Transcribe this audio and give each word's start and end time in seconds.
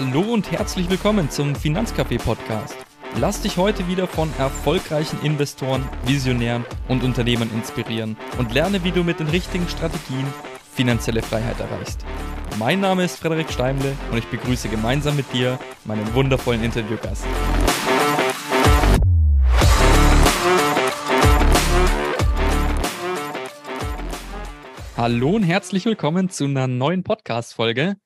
Hallo 0.00 0.20
und 0.32 0.52
herzlich 0.52 0.88
willkommen 0.88 1.28
zum 1.28 1.56
Finanzcafé 1.56 2.22
Podcast. 2.22 2.76
Lass 3.16 3.42
dich 3.42 3.56
heute 3.56 3.88
wieder 3.88 4.06
von 4.06 4.32
erfolgreichen 4.38 5.20
Investoren, 5.24 5.88
Visionären 6.04 6.64
und 6.86 7.02
Unternehmern 7.02 7.50
inspirieren 7.50 8.16
und 8.38 8.54
lerne, 8.54 8.84
wie 8.84 8.92
du 8.92 9.02
mit 9.02 9.18
den 9.18 9.26
richtigen 9.26 9.68
Strategien 9.68 10.24
finanzielle 10.72 11.20
Freiheit 11.20 11.58
erreichst. 11.58 12.06
Mein 12.60 12.78
Name 12.78 13.02
ist 13.02 13.18
Frederik 13.18 13.50
Steimle 13.50 13.96
und 14.12 14.18
ich 14.18 14.26
begrüße 14.26 14.68
gemeinsam 14.68 15.16
mit 15.16 15.32
dir 15.32 15.58
meinen 15.84 16.14
wundervollen 16.14 16.62
Interviewgast. 16.62 17.26
Hallo 24.96 25.30
und 25.30 25.42
herzlich 25.42 25.84
willkommen 25.86 26.30
zu 26.30 26.44
einer 26.44 26.68
neuen 26.68 27.02
Podcast-Folge. 27.02 27.96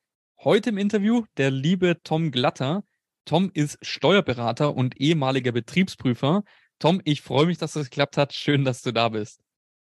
Heute 0.45 0.71
im 0.71 0.79
Interview 0.79 1.25
der 1.37 1.53
liebe 1.53 2.03
Tom 2.03 2.33
Glatter. 2.33 2.83
Tom 3.25 3.53
ist 3.55 3.79
Steuerberater 3.81 4.75
und 4.75 5.01
ehemaliger 5.01 5.53
Betriebsprüfer. 5.53 6.43
Tom, 6.81 7.01
ich 7.05 7.23
freue 7.23 7.47
mich, 7.47 7.59
dass 7.59 7.75
das 7.75 7.91
geklappt 7.91 8.17
hat. 8.17 8.33
Schön, 8.33 8.65
dass 8.65 8.83
du 8.83 8.91
da 8.91 9.09
bist. 9.11 9.41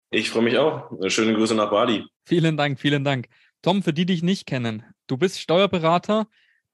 Ich 0.10 0.30
freue 0.30 0.44
mich 0.44 0.58
auch. 0.58 0.90
Schöne 1.10 1.34
Grüße 1.34 1.54
nach 1.54 1.70
Bali. 1.70 2.06
Vielen 2.23 2.56
Dank, 2.56 2.80
vielen 2.80 3.04
Dank. 3.04 3.28
Tom, 3.62 3.84
für 3.84 3.92
die, 3.92 4.06
die 4.06 4.14
dich 4.14 4.23
nicht 4.23 4.46
kennen, 4.46 4.86
du 5.08 5.18
bist 5.18 5.42
Steuerberater, 5.42 6.28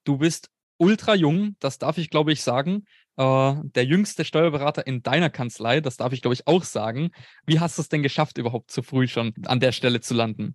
du 0.04 0.18
bist 0.18 0.50
ultra 0.76 1.16
jung, 1.16 1.56
das 1.58 1.80
darf 1.80 1.98
ich, 1.98 2.10
glaube 2.10 2.30
ich, 2.30 2.42
sagen. 2.42 2.84
Äh, 3.16 3.54
der 3.74 3.84
jüngste 3.84 4.24
Steuerberater 4.24 4.86
in 4.86 5.02
deiner 5.02 5.30
Kanzlei, 5.30 5.80
das 5.80 5.96
darf 5.96 6.12
ich, 6.12 6.22
glaube 6.22 6.34
ich, 6.34 6.46
auch 6.46 6.62
sagen. 6.62 7.10
Wie 7.44 7.58
hast 7.58 7.78
du 7.78 7.82
es 7.82 7.88
denn 7.88 8.04
geschafft, 8.04 8.38
überhaupt 8.38 8.70
zu 8.70 8.84
früh 8.84 9.08
schon 9.08 9.34
an 9.46 9.58
der 9.58 9.72
Stelle 9.72 10.00
zu 10.00 10.14
landen? 10.14 10.54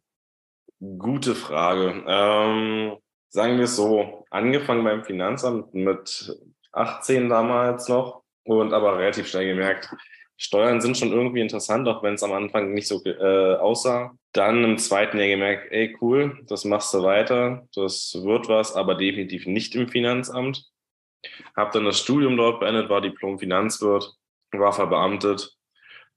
Gute 0.80 1.36
Frage. 1.36 2.06
Ähm, 2.08 2.95
sagen 3.30 3.58
wir 3.58 3.66
es 3.66 3.75
so, 3.75 4.25
angefangen 4.30 4.83
beim 4.83 5.03
Finanzamt 5.03 5.73
mit 5.73 6.35
18 6.72 7.30
damals 7.30 7.88
noch 7.88 8.23
und 8.44 8.73
aber 8.73 8.97
relativ 8.97 9.27
schnell 9.27 9.47
gemerkt, 9.47 9.89
Steuern 10.41 10.80
sind 10.80 10.97
schon 10.97 11.11
irgendwie 11.11 11.41
interessant, 11.41 11.86
auch 11.89 12.02
wenn 12.02 12.13
es 12.13 12.23
am 12.23 12.31
Anfang 12.31 12.73
nicht 12.73 12.88
so 12.88 13.03
äh, 13.03 13.55
aussah. 13.55 14.16
Dann 14.31 14.63
im 14.63 14.77
zweiten 14.77 15.17
Jahr 15.17 15.27
gemerkt, 15.27 15.69
ey 15.71 15.97
cool, 15.99 16.39
das 16.47 16.63
machst 16.63 16.94
du 16.94 17.03
weiter, 17.03 17.67
das 17.75 18.17
wird 18.23 18.47
was, 18.47 18.73
aber 18.73 18.95
definitiv 18.95 19.45
nicht 19.47 19.75
im 19.75 19.89
Finanzamt. 19.89 20.66
Habe 21.58 21.71
dann 21.73 21.83
das 21.83 21.99
Studium 21.99 22.38
dort 22.38 22.61
beendet, 22.61 22.89
war 22.89 23.02
Diplom-Finanzwirt, 23.02 24.14
war 24.53 24.71
verbeamtet 24.71 25.58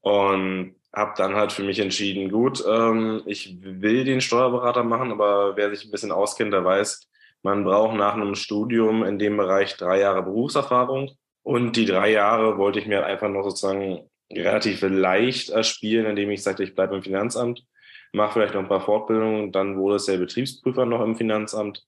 und 0.03 0.77
habe 0.95 1.15
dann 1.17 1.35
halt 1.35 1.53
für 1.53 1.63
mich 1.63 1.79
entschieden, 1.79 2.31
gut, 2.31 2.63
ähm, 2.69 3.23
ich 3.27 3.57
will 3.63 4.05
den 4.05 4.21
Steuerberater 4.21 4.85
machen, 4.85 5.11
aber 5.11 5.57
wer 5.57 5.75
sich 5.75 5.85
ein 5.87 5.91
bisschen 5.91 6.13
auskennt, 6.13 6.53
der 6.53 6.65
weiß, 6.65 7.09
man 7.43 7.65
braucht 7.65 7.97
nach 7.97 8.15
einem 8.15 8.35
Studium 8.35 9.03
in 9.05 9.19
dem 9.19 9.37
Bereich 9.37 9.77
drei 9.77 10.01
Jahre 10.01 10.23
Berufserfahrung. 10.23 11.11
Und 11.43 11.77
die 11.77 11.87
drei 11.87 12.13
Jahre 12.13 12.57
wollte 12.57 12.79
ich 12.79 12.87
mir 12.87 12.99
halt 12.99 13.07
einfach 13.07 13.29
noch 13.29 13.43
sozusagen 13.43 14.09
relativ 14.31 14.83
leicht 14.83 15.51
erspielen, 15.51 16.07
indem 16.07 16.31
ich 16.31 16.43
sagte, 16.43 16.63
ich 16.63 16.75
bleibe 16.75 16.95
im 16.95 17.03
Finanzamt, 17.03 17.65
mache 18.13 18.35
vielleicht 18.35 18.55
noch 18.55 18.61
ein 18.61 18.69
paar 18.69 18.81
Fortbildungen. 18.81 19.51
Dann 19.51 19.77
wurde 19.77 19.97
es 19.97 20.05
der 20.05 20.19
Betriebsprüfer 20.19 20.87
noch 20.87 21.03
im 21.03 21.17
Finanzamt 21.17 21.85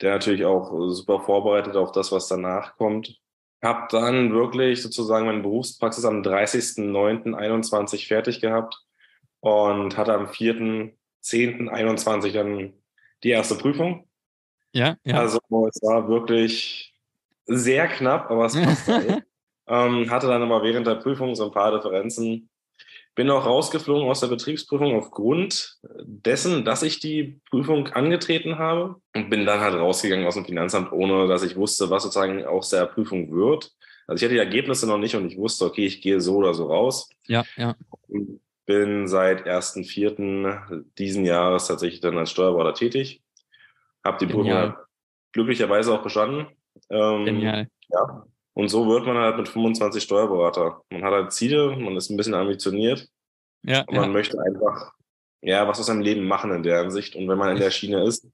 der 0.00 0.12
natürlich 0.12 0.44
auch 0.44 0.70
super 0.90 1.20
vorbereitet 1.20 1.76
auf 1.76 1.92
das, 1.92 2.12
was 2.12 2.28
danach 2.28 2.76
kommt. 2.76 3.20
Hab 3.62 3.88
dann 3.88 4.32
wirklich 4.32 4.82
sozusagen 4.82 5.26
meine 5.26 5.42
Berufspraxis 5.42 6.04
am 6.04 6.22
30.09.21 6.22 8.06
fertig 8.06 8.40
gehabt 8.40 8.76
und 9.40 9.96
hatte 9.96 10.14
am 10.14 10.26
4.10.21 10.26 12.32
dann 12.32 12.72
die 13.24 13.30
erste 13.30 13.56
Prüfung. 13.56 14.06
Ja, 14.72 14.96
ja. 15.04 15.18
Also 15.18 15.38
es 15.68 15.82
war 15.82 16.08
wirklich 16.08 16.94
sehr 17.46 17.88
knapp, 17.88 18.30
aber 18.30 18.46
es 18.46 18.54
passte. 18.54 19.24
ähm, 19.66 20.08
hatte 20.10 20.28
dann 20.28 20.42
aber 20.42 20.62
während 20.62 20.86
der 20.86 20.94
Prüfung 20.96 21.34
so 21.34 21.46
ein 21.46 21.52
paar 21.52 21.72
Differenzen 21.72 22.50
bin 23.14 23.30
auch 23.30 23.46
rausgeflogen 23.46 24.08
aus 24.08 24.20
der 24.20 24.28
Betriebsprüfung 24.28 24.96
aufgrund 24.96 25.78
dessen, 26.04 26.64
dass 26.64 26.82
ich 26.82 27.00
die 27.00 27.40
Prüfung 27.50 27.88
angetreten 27.88 28.58
habe 28.58 28.96
und 29.14 29.30
bin 29.30 29.44
dann 29.44 29.60
halt 29.60 29.74
rausgegangen 29.74 30.26
aus 30.26 30.34
dem 30.34 30.44
Finanzamt, 30.44 30.92
ohne 30.92 31.26
dass 31.26 31.42
ich 31.42 31.56
wusste, 31.56 31.90
was 31.90 32.04
sozusagen 32.04 32.44
aus 32.44 32.70
der 32.70 32.86
Prüfung 32.86 33.32
wird. 33.32 33.72
Also 34.06 34.22
ich 34.22 34.24
hatte 34.24 34.34
die 34.34 34.46
Ergebnisse 34.46 34.86
noch 34.86 34.98
nicht 34.98 35.16
und 35.16 35.26
ich 35.26 35.36
wusste, 35.36 35.64
okay, 35.64 35.84
ich 35.84 36.00
gehe 36.00 36.20
so 36.20 36.36
oder 36.36 36.54
so 36.54 36.66
raus. 36.66 37.10
Ja, 37.26 37.44
ja. 37.56 37.74
Bin 38.66 39.08
seit 39.08 39.46
1.4. 39.46 40.84
diesen 40.98 41.24
Jahres 41.24 41.66
tatsächlich 41.66 42.00
dann 42.00 42.18
als 42.18 42.30
Steuerberater 42.30 42.74
tätig. 42.74 43.22
Habe 44.04 44.18
die 44.18 44.32
Genial. 44.32 44.68
Prüfung 44.68 44.84
glücklicherweise 45.32 45.92
auch 45.92 46.02
bestanden. 46.02 46.46
Ähm, 46.90 47.24
Genial. 47.24 47.68
Ja, 47.88 48.26
und 48.58 48.70
so 48.70 48.88
wird 48.88 49.06
man 49.06 49.16
halt 49.16 49.36
mit 49.36 49.48
25 49.48 50.02
Steuerberater. 50.02 50.82
Man 50.90 51.04
hat 51.04 51.12
halt 51.12 51.32
Ziele, 51.32 51.76
man 51.76 51.96
ist 51.96 52.10
ein 52.10 52.16
bisschen 52.16 52.34
ambitioniert. 52.34 53.08
Ja, 53.62 53.82
und 53.82 53.94
man 53.94 54.06
ja. 54.06 54.10
möchte 54.10 54.36
einfach, 54.42 54.94
ja, 55.42 55.68
was 55.68 55.78
aus 55.78 55.86
seinem 55.86 56.00
Leben 56.00 56.26
machen 56.26 56.50
in 56.50 56.64
der 56.64 56.80
Hinsicht. 56.80 57.14
Und 57.14 57.28
wenn 57.28 57.38
man 57.38 57.52
in 57.52 57.60
der 57.60 57.70
Schiene 57.70 58.02
ist, 58.02 58.24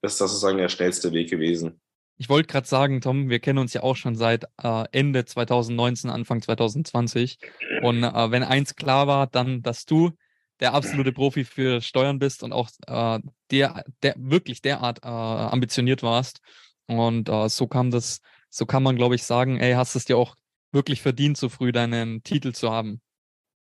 ist 0.00 0.20
das 0.22 0.30
sozusagen 0.30 0.56
der 0.56 0.70
schnellste 0.70 1.12
Weg 1.12 1.28
gewesen. 1.28 1.82
Ich 2.16 2.30
wollte 2.30 2.46
gerade 2.46 2.66
sagen, 2.66 3.02
Tom, 3.02 3.28
wir 3.28 3.40
kennen 3.40 3.58
uns 3.58 3.74
ja 3.74 3.82
auch 3.82 3.96
schon 3.96 4.14
seit 4.14 4.44
äh, 4.62 4.84
Ende 4.90 5.26
2019, 5.26 6.08
Anfang 6.08 6.40
2020. 6.40 7.36
Und 7.82 8.04
äh, 8.04 8.30
wenn 8.30 8.42
eins 8.42 8.76
klar 8.76 9.06
war, 9.06 9.26
dann, 9.26 9.60
dass 9.60 9.84
du 9.84 10.12
der 10.60 10.72
absolute 10.72 11.12
Profi 11.12 11.44
für 11.44 11.82
Steuern 11.82 12.18
bist 12.18 12.42
und 12.42 12.54
auch 12.54 12.70
äh, 12.86 13.20
der, 13.50 13.84
der 14.02 14.14
wirklich 14.16 14.62
derart 14.62 15.00
äh, 15.04 15.08
ambitioniert 15.08 16.02
warst. 16.02 16.40
Und 16.86 17.28
äh, 17.28 17.50
so 17.50 17.66
kam 17.66 17.90
das 17.90 18.22
so 18.54 18.66
kann 18.66 18.84
man, 18.84 18.94
glaube 18.94 19.16
ich, 19.16 19.24
sagen, 19.24 19.58
ey, 19.58 19.72
hast 19.72 19.96
es 19.96 20.04
dir 20.04 20.16
auch 20.16 20.36
wirklich 20.70 21.02
verdient, 21.02 21.36
so 21.36 21.48
früh 21.48 21.72
deinen 21.72 22.22
Titel 22.22 22.52
zu 22.52 22.70
haben. 22.70 23.00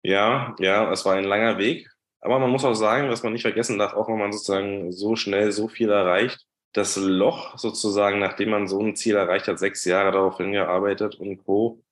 Ja, 0.01 0.55
ja, 0.57 0.91
es 0.91 1.05
war 1.05 1.13
ein 1.13 1.25
langer 1.25 1.59
Weg. 1.59 1.87
Aber 2.21 2.39
man 2.39 2.49
muss 2.49 2.65
auch 2.65 2.73
sagen, 2.73 3.07
was 3.07 3.21
man 3.21 3.33
nicht 3.33 3.43
vergessen 3.43 3.77
darf, 3.77 3.93
auch 3.93 4.07
wenn 4.07 4.17
man 4.17 4.33
sozusagen 4.33 4.91
so 4.91 5.15
schnell 5.15 5.51
so 5.51 5.67
viel 5.67 5.91
erreicht, 5.91 6.43
das 6.73 6.95
Loch 6.95 7.55
sozusagen, 7.57 8.17
nachdem 8.17 8.49
man 8.49 8.67
so 8.67 8.81
ein 8.81 8.95
Ziel 8.95 9.15
erreicht 9.15 9.47
hat, 9.47 9.59
sechs 9.59 9.85
Jahre 9.85 10.11
darauf 10.11 10.37
hingearbeitet 10.37 11.15
und 11.15 11.37
Co., 11.45 11.83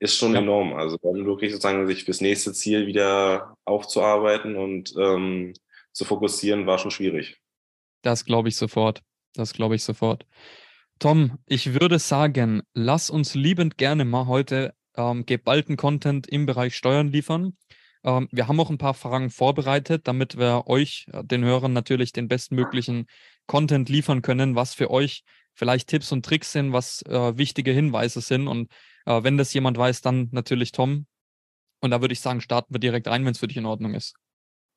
ist 0.00 0.16
schon 0.16 0.32
ja. 0.32 0.40
enorm. 0.40 0.72
Also 0.72 0.96
dann 0.96 1.26
wirklich 1.26 1.52
sozusagen 1.52 1.86
sich 1.86 2.04
fürs 2.04 2.20
nächste 2.20 2.52
Ziel 2.52 2.88
wieder 2.88 3.54
aufzuarbeiten 3.64 4.56
und 4.56 4.92
ähm, 4.98 5.52
zu 5.92 6.04
fokussieren, 6.04 6.66
war 6.66 6.78
schon 6.78 6.90
schwierig. 6.90 7.38
Das 8.02 8.24
glaube 8.24 8.48
ich 8.48 8.56
sofort. 8.56 9.02
Das 9.34 9.52
glaube 9.52 9.76
ich 9.76 9.84
sofort. 9.84 10.26
Tom, 11.00 11.38
ich 11.46 11.80
würde 11.80 11.98
sagen, 11.98 12.60
lass 12.74 13.08
uns 13.08 13.34
liebend 13.34 13.78
gerne 13.78 14.04
mal 14.04 14.26
heute 14.26 14.74
ähm, 14.94 15.24
geballten 15.24 15.78
Content 15.78 16.26
im 16.26 16.44
Bereich 16.44 16.76
Steuern 16.76 17.08
liefern. 17.08 17.56
Ähm, 18.04 18.28
wir 18.30 18.48
haben 18.48 18.60
auch 18.60 18.68
ein 18.68 18.76
paar 18.76 18.92
Fragen 18.92 19.30
vorbereitet, 19.30 20.06
damit 20.06 20.36
wir 20.36 20.66
euch, 20.66 21.06
äh, 21.10 21.24
den 21.24 21.42
Hörern, 21.42 21.72
natürlich 21.72 22.12
den 22.12 22.28
bestmöglichen 22.28 23.06
Content 23.46 23.88
liefern 23.88 24.20
können, 24.20 24.56
was 24.56 24.74
für 24.74 24.90
euch 24.90 25.24
vielleicht 25.54 25.88
Tipps 25.88 26.12
und 26.12 26.22
Tricks 26.22 26.52
sind, 26.52 26.74
was 26.74 27.00
äh, 27.06 27.38
wichtige 27.38 27.72
Hinweise 27.72 28.20
sind. 28.20 28.46
Und 28.46 28.70
äh, 29.06 29.22
wenn 29.22 29.38
das 29.38 29.54
jemand 29.54 29.78
weiß, 29.78 30.02
dann 30.02 30.28
natürlich 30.32 30.70
Tom. 30.72 31.06
Und 31.80 31.92
da 31.92 32.02
würde 32.02 32.12
ich 32.12 32.20
sagen, 32.20 32.42
starten 32.42 32.74
wir 32.74 32.78
direkt 32.78 33.08
rein, 33.08 33.24
wenn 33.24 33.32
es 33.32 33.38
für 33.38 33.48
dich 33.48 33.56
in 33.56 33.64
Ordnung 33.64 33.94
ist. 33.94 34.16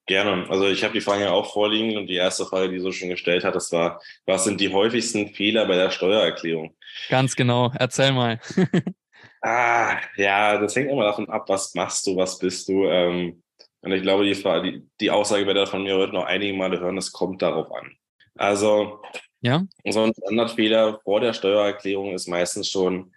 Gerne. 0.05 0.49
Also 0.49 0.67
ich 0.67 0.83
habe 0.83 0.93
die 0.93 1.01
Frage 1.01 1.23
ja 1.23 1.31
auch 1.31 1.53
vorliegen 1.53 1.97
und 1.97 2.07
die 2.07 2.15
erste 2.15 2.45
Frage, 2.45 2.69
die 2.69 2.79
du 2.79 2.91
schon 2.91 3.09
gestellt 3.09 3.45
hattest, 3.45 3.71
war, 3.71 4.01
was 4.25 4.43
sind 4.43 4.59
die 4.59 4.73
häufigsten 4.73 5.29
Fehler 5.29 5.65
bei 5.65 5.75
der 5.75 5.91
Steuererklärung? 5.91 6.75
Ganz 7.09 7.35
genau. 7.35 7.71
Erzähl 7.79 8.11
mal. 8.11 8.39
ah, 9.41 9.97
ja, 10.17 10.57
das 10.57 10.75
hängt 10.75 10.91
immer 10.91 11.05
davon 11.05 11.29
ab, 11.29 11.45
was 11.47 11.73
machst 11.73 12.05
du, 12.05 12.17
was 12.17 12.37
bist 12.37 12.67
du. 12.67 12.85
Ähm, 12.85 13.41
und 13.81 13.91
ich 13.91 14.01
glaube, 14.01 14.25
die, 14.25 14.33
die, 14.33 14.83
die 14.99 15.11
Aussage 15.11 15.45
werdet 15.45 15.67
ihr 15.67 15.71
von 15.71 15.83
mir 15.83 15.95
heute 15.95 16.13
noch 16.13 16.25
einige 16.25 16.53
Male 16.53 16.79
hören, 16.79 16.97
es 16.97 17.11
kommt 17.11 17.41
darauf 17.41 17.71
an. 17.71 17.95
Also 18.35 19.01
ja? 19.41 19.63
so 19.89 20.03
ein 20.03 20.13
Standardfehler 20.13 20.99
vor 21.03 21.21
der 21.21 21.33
Steuererklärung 21.33 22.13
ist 22.13 22.27
meistens 22.27 22.69
schon 22.69 23.13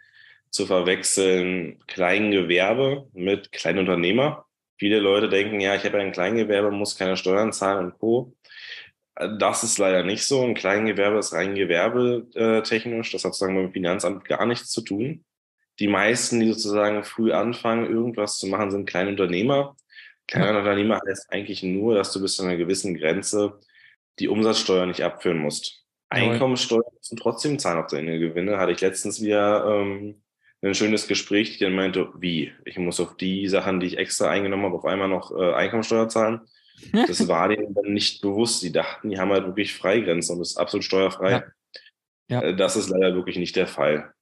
zu 0.51 0.67
verwechseln 0.67 1.79
Kleingewerbe 1.87 3.09
mit 3.13 3.53
Kleinunternehmer. 3.53 4.46
Viele 4.79 4.99
Leute 4.99 5.29
denken, 5.29 5.61
ja, 5.61 5.75
ich 5.75 5.85
habe 5.85 5.99
ein 5.99 6.13
Kleingewerbe, 6.13 6.71
muss 6.71 6.97
keine 6.97 7.17
Steuern 7.17 7.53
zahlen 7.53 7.87
und 7.87 7.99
Co. 7.99 8.35
Das 9.39 9.65
ist 9.65 9.79
leider 9.79 10.03
nicht 10.03 10.25
so. 10.25 10.45
Ein 10.45 10.55
Kleingewerbe 10.55 11.19
ist 11.19 11.33
rein 11.33 11.55
gewerbetechnisch. 11.55 13.13
Das 13.13 13.25
hat 13.25 13.33
sozusagen 13.33 13.55
mit 13.55 13.65
dem 13.65 13.73
Finanzamt 13.73 14.27
gar 14.27 14.45
nichts 14.45 14.71
zu 14.71 14.83
tun. 14.83 15.25
Die 15.79 15.89
meisten, 15.89 16.41
die 16.41 16.53
sozusagen 16.53 17.05
früh 17.05 17.33
anfangen, 17.33 17.87
irgendwas 17.87 18.37
zu 18.37 18.47
machen, 18.47 18.71
sind 18.71 18.87
Kleinunternehmer. 18.87 19.77
Kleiner 20.27 20.59
Unternehmer 20.59 21.01
heißt 21.07 21.33
eigentlich 21.33 21.63
nur, 21.63 21.95
dass 21.95 22.13
du 22.13 22.21
bis 22.21 22.37
zu 22.37 22.43
einer 22.43 22.57
gewissen 22.57 22.95
Grenze 22.97 23.61
die 24.19 24.29
Umsatzsteuer 24.29 24.87
nicht 24.87 25.03
abführen 25.03 25.39
musst. 25.39 25.85
Einkommensteuer 26.09 26.85
müssen 26.97 27.17
trotzdem 27.17 27.59
zahlen 27.59 27.79
auf 27.79 27.91
deine 27.91 28.19
Gewinne. 28.19 28.59
Hatte 28.59 28.73
ich 28.73 28.81
letztens 28.81 29.23
wieder 29.23 29.65
ähm, 29.67 30.23
ein 30.63 30.75
schönes 30.75 31.07
Gespräch, 31.07 31.59
die 31.59 31.65
dann 31.65 31.75
meinte, 31.75 32.09
wie, 32.19 32.53
ich 32.65 32.79
muss 32.79 33.01
auf 33.01 33.17
die 33.17 33.49
Sachen, 33.49 33.81
die 33.81 33.87
ich 33.87 33.99
extra 33.99 34.31
eingenommen 34.31 34.65
habe, 34.65 34.77
auf 34.77 34.85
einmal 34.85 35.09
noch 35.09 35.31
äh, 35.31 35.53
Einkommensteuer 35.55 36.09
zahlen. 36.09 36.41
Das 36.93 37.29
war 37.29 37.49
denen 37.49 37.75
dann 37.75 37.93
nicht 37.93 38.21
bewusst. 38.23 38.63
Die 38.63 38.73
dachten, 38.73 39.11
die 39.11 39.19
haben 39.19 39.31
halt 39.31 39.47
wirklich 39.47 39.75
Freigrenzen 39.75 40.37
und 40.37 40.43
ist 40.43 40.57
absolut 40.57 40.85
steuerfrei. 40.85 41.31
Ja. 41.31 41.45
Ja. 42.29 42.43
Äh, 42.43 42.57
Das 42.57 42.77
ist 42.77 42.89
leider 42.89 43.15
wirklich 43.15 43.37
nicht 43.37 43.57
der 43.57 43.67
Fall. 43.67 44.13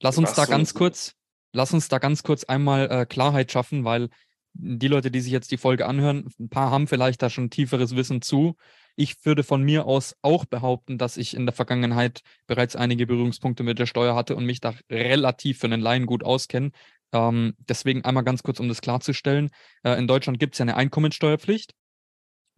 Lass 0.00 0.18
uns 0.18 0.30
Was 0.30 0.36
da 0.36 0.46
ganz 0.46 0.74
kurz, 0.74 1.14
lass 1.52 1.72
uns 1.72 1.88
da 1.88 1.98
ganz 1.98 2.22
kurz 2.22 2.44
einmal 2.44 2.90
äh, 2.90 3.06
Klarheit 3.06 3.52
schaffen, 3.52 3.84
weil 3.84 4.08
die 4.54 4.88
Leute, 4.88 5.10
die 5.10 5.20
sich 5.20 5.32
jetzt 5.32 5.50
die 5.50 5.56
Folge 5.56 5.86
anhören, 5.86 6.28
ein 6.38 6.48
paar 6.48 6.70
haben 6.70 6.86
vielleicht 6.86 7.22
da 7.22 7.30
schon 7.30 7.50
tieferes 7.50 7.96
Wissen 7.96 8.20
zu. 8.20 8.56
Ich 8.96 9.24
würde 9.24 9.42
von 9.42 9.62
mir 9.62 9.86
aus 9.86 10.16
auch 10.22 10.44
behaupten, 10.44 10.98
dass 10.98 11.16
ich 11.16 11.34
in 11.34 11.46
der 11.46 11.54
Vergangenheit 11.54 12.22
bereits 12.46 12.76
einige 12.76 13.06
Berührungspunkte 13.06 13.62
mit 13.62 13.78
der 13.78 13.86
Steuer 13.86 14.14
hatte 14.14 14.36
und 14.36 14.44
mich 14.44 14.60
da 14.60 14.74
relativ 14.90 15.58
für 15.58 15.66
einen 15.66 15.80
Laien 15.80 16.06
gut 16.06 16.24
auskenne. 16.24 16.70
Ähm, 17.12 17.54
deswegen 17.58 18.04
einmal 18.04 18.24
ganz 18.24 18.42
kurz, 18.42 18.60
um 18.60 18.68
das 18.68 18.80
klarzustellen. 18.80 19.50
Äh, 19.82 19.98
in 19.98 20.06
Deutschland 20.06 20.38
gibt 20.38 20.54
es 20.54 20.58
ja 20.58 20.64
eine 20.64 20.76
Einkommensteuerpflicht. 20.76 21.74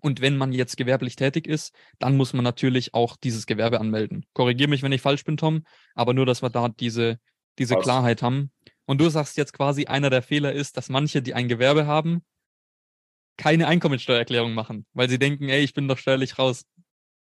Und 0.00 0.20
wenn 0.20 0.36
man 0.36 0.52
jetzt 0.52 0.76
gewerblich 0.76 1.16
tätig 1.16 1.46
ist, 1.46 1.75
dann 1.98 2.16
muss 2.16 2.34
man 2.34 2.44
natürlich 2.44 2.92
auch 2.92 3.16
dieses 3.16 3.46
Gewerbe 3.46 3.81
anmelden. 3.81 4.26
Korrigiere 4.34 4.69
mich, 4.69 4.82
wenn 4.82 4.92
ich 4.92 5.00
falsch 5.00 5.25
bin, 5.25 5.38
Tom, 5.38 5.64
aber 5.94 6.12
nur, 6.12 6.26
dass 6.26 6.42
wir 6.42 6.50
da 6.50 6.69
diese, 6.69 7.19
diese. 7.58 7.76
Klarheit 7.76 8.20
haben. 8.20 8.50
Und 8.84 9.00
du 9.00 9.08
sagst 9.08 9.38
jetzt 9.38 9.54
quasi, 9.54 9.86
einer 9.86 10.10
der 10.10 10.20
Fehler 10.20 10.52
ist, 10.52 10.76
dass 10.76 10.90
manche, 10.90 11.22
die 11.22 11.32
ein 11.32 11.48
Gewerbe 11.48 11.86
haben, 11.86 12.22
keine 13.36 13.66
Einkommensteuererklärung 13.66 14.54
machen, 14.54 14.86
weil 14.92 15.08
sie 15.08 15.19
denken, 15.19 15.48
ey, 15.48 15.62
ich 15.62 15.75
bin 15.75 15.88
doch 15.88 15.98
steuerlich 15.98 16.38
raus. 16.38 16.64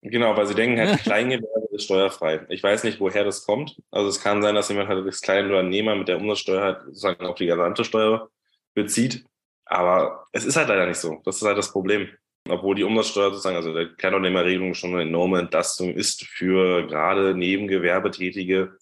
Genau, 0.02 0.36
weil 0.38 0.48
sie 0.48 0.56
denken 0.56 0.80
halt, 0.80 1.00
Kleingewerbe 1.04 1.68
ist 1.72 1.86
steuerfrei. 1.86 2.46
Ich 2.50 2.64
weiß 2.64 2.84
nicht, 2.84 3.00
woher 3.00 3.24
das 3.24 3.46
kommt. 3.46 3.82
Also 3.92 4.10
es 4.10 4.22
kann 4.22 4.42
sein, 4.42 4.56
dass 4.56 4.70
jemand 4.70 4.90
halt 4.90 5.06
das 5.06 5.22
Kleinunternehmer 5.22 5.96
mit 5.96 6.08
der 6.08 6.18
Umsatzsteuer 6.18 6.62
halt 6.62 6.82
sozusagen 6.86 7.26
auch 7.26 7.36
die 7.36 7.48
gesamte 7.48 7.84
Steuer 7.84 8.30
bezieht. 8.74 9.26
Aber 9.66 10.26
es 10.32 10.46
ist 10.46 10.56
halt 10.56 10.70
leider 10.70 10.88
nicht 10.88 10.98
so. 10.98 11.22
Das 11.26 11.38
ist 11.38 11.44
halt 11.44 11.58
das 11.58 11.72
Problem. 11.72 12.10
Obwohl 12.48 12.76
die 12.76 12.84
Umsatzsteuer 12.84 13.32
sozusagen, 13.32 13.58
also 13.58 13.74
der 13.74 13.90
Kleinunternehmerregelung 13.90 14.74
schon 14.74 14.94
eine 14.94 15.04
enorme 15.04 15.40
Entlastung 15.40 15.94
ist 15.94 16.26
für 16.26 16.88
gerade 16.88 17.36
Nebengewerbetätige, 17.36 18.78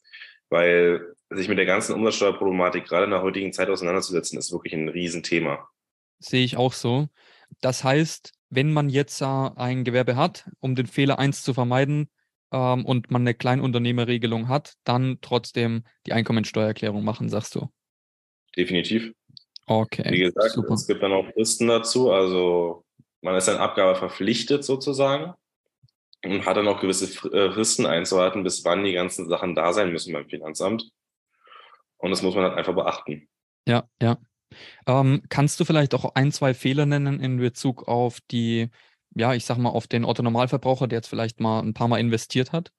weil 0.49 1.15
sich 1.31 1.49
mit 1.49 1.57
der 1.57 1.65
ganzen 1.65 1.95
Umsatzsteuerproblematik 1.95 2.85
gerade 2.85 3.05
in 3.05 3.11
der 3.11 3.23
heutigen 3.23 3.51
Zeit 3.51 3.69
auseinanderzusetzen, 3.69 4.37
ist 4.37 4.53
wirklich 4.53 4.73
ein 4.73 4.87
Riesenthema. 4.87 5.67
Sehe 6.19 6.43
ich 6.43 6.57
auch 6.57 6.73
so. 6.73 7.07
Das 7.61 7.83
heißt, 7.83 8.33
wenn 8.49 8.73
man 8.73 8.89
jetzt 8.89 9.21
äh, 9.21 9.25
ein 9.25 9.83
Gewerbe 9.83 10.15
hat, 10.15 10.49
um 10.59 10.75
den 10.75 10.87
Fehler 10.87 11.19
1 11.19 11.43
zu 11.43 11.53
vermeiden 11.53 12.09
ähm, 12.51 12.85
und 12.85 13.11
man 13.11 13.23
eine 13.23 13.33
Kleinunternehmerregelung 13.33 14.47
hat, 14.47 14.73
dann 14.83 15.19
trotzdem 15.21 15.83
die 16.05 16.13
Einkommensteuererklärung 16.13 17.03
machen, 17.03 17.29
sagst 17.29 17.55
du. 17.55 17.69
Definitiv. 18.55 19.13
Okay. 19.65 20.11
Wie 20.11 20.19
gesagt, 20.19 20.51
super. 20.51 20.73
es 20.73 20.87
gibt 20.87 21.03
dann 21.03 21.11
auch 21.11 21.29
Fristen 21.33 21.67
dazu. 21.67 22.11
Also 22.11 22.85
man 23.21 23.35
ist 23.35 23.49
an 23.49 23.57
Abgabe 23.57 23.95
verpflichtet 23.95 24.63
sozusagen 24.63 25.33
und 26.23 26.45
hat 26.45 26.57
dann 26.57 26.67
auch 26.67 26.79
gewisse 26.79 27.05
äh, 27.29 27.51
Fristen 27.51 27.85
einzuhalten, 27.85 28.43
bis 28.43 28.63
wann 28.63 28.85
die 28.85 28.93
ganzen 28.93 29.27
Sachen 29.27 29.55
da 29.55 29.73
sein 29.73 29.91
müssen 29.91 30.13
beim 30.13 30.29
Finanzamt. 30.29 30.89
Und 31.97 32.11
das 32.11 32.21
muss 32.21 32.35
man 32.35 32.45
halt 32.45 32.57
einfach 32.57 32.75
beachten. 32.75 33.27
Ja, 33.67 33.87
ja. 34.01 34.17
Ähm, 34.85 35.23
kannst 35.29 35.59
du 35.59 35.65
vielleicht 35.65 35.93
auch 35.93 36.15
ein, 36.15 36.31
zwei 36.31 36.53
Fehler 36.53 36.85
nennen 36.85 37.19
in 37.19 37.37
Bezug 37.37 37.87
auf 37.87 38.19
die, 38.31 38.69
ja, 39.15 39.33
ich 39.33 39.45
sag 39.45 39.57
mal, 39.57 39.69
auf 39.69 39.87
den 39.87 40.05
Otto-Normalverbraucher, 40.05 40.87
der 40.87 40.99
jetzt 40.99 41.09
vielleicht 41.09 41.39
mal 41.39 41.59
ein 41.61 41.73
paar 41.73 41.87
Mal 41.87 41.99
investiert 41.99 42.51
hat? 42.51 42.71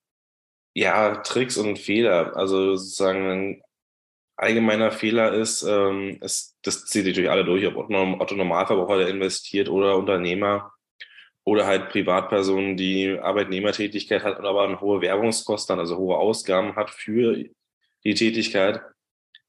Ja, 0.75 1.17
Tricks 1.17 1.56
und 1.56 1.79
Fehler. 1.79 2.37
Also 2.37 2.76
sozusagen 2.76 3.26
ein 3.26 3.62
allgemeiner 4.37 4.93
Fehler 4.93 5.32
ist, 5.32 5.62
ähm, 5.65 6.19
es, 6.20 6.56
das 6.62 6.87
zieht 6.87 7.17
durch 7.17 7.29
alle 7.29 7.44
durch, 7.44 7.67
ob 7.67 7.76
Otto 7.76 8.17
Otto 8.21 8.35
Normalverbraucher, 8.37 8.99
der 8.99 9.09
investiert 9.09 9.69
oder 9.69 9.97
Unternehmer 9.97 10.73
oder 11.44 11.67
halt 11.67 11.88
Privatpersonen, 11.88 12.76
die 12.76 13.19
Arbeitnehmertätigkeit 13.19 14.23
hat 14.23 14.38
und 14.38 14.47
aber 14.47 14.64
eine 14.64 14.81
hohe 14.81 15.00
Werbungskosten, 15.00 15.79
also 15.79 15.97
hohe 15.97 16.17
Ausgaben 16.17 16.76
hat 16.76 16.91
für 16.91 17.43
die 18.05 18.14
Tätigkeit, 18.14 18.82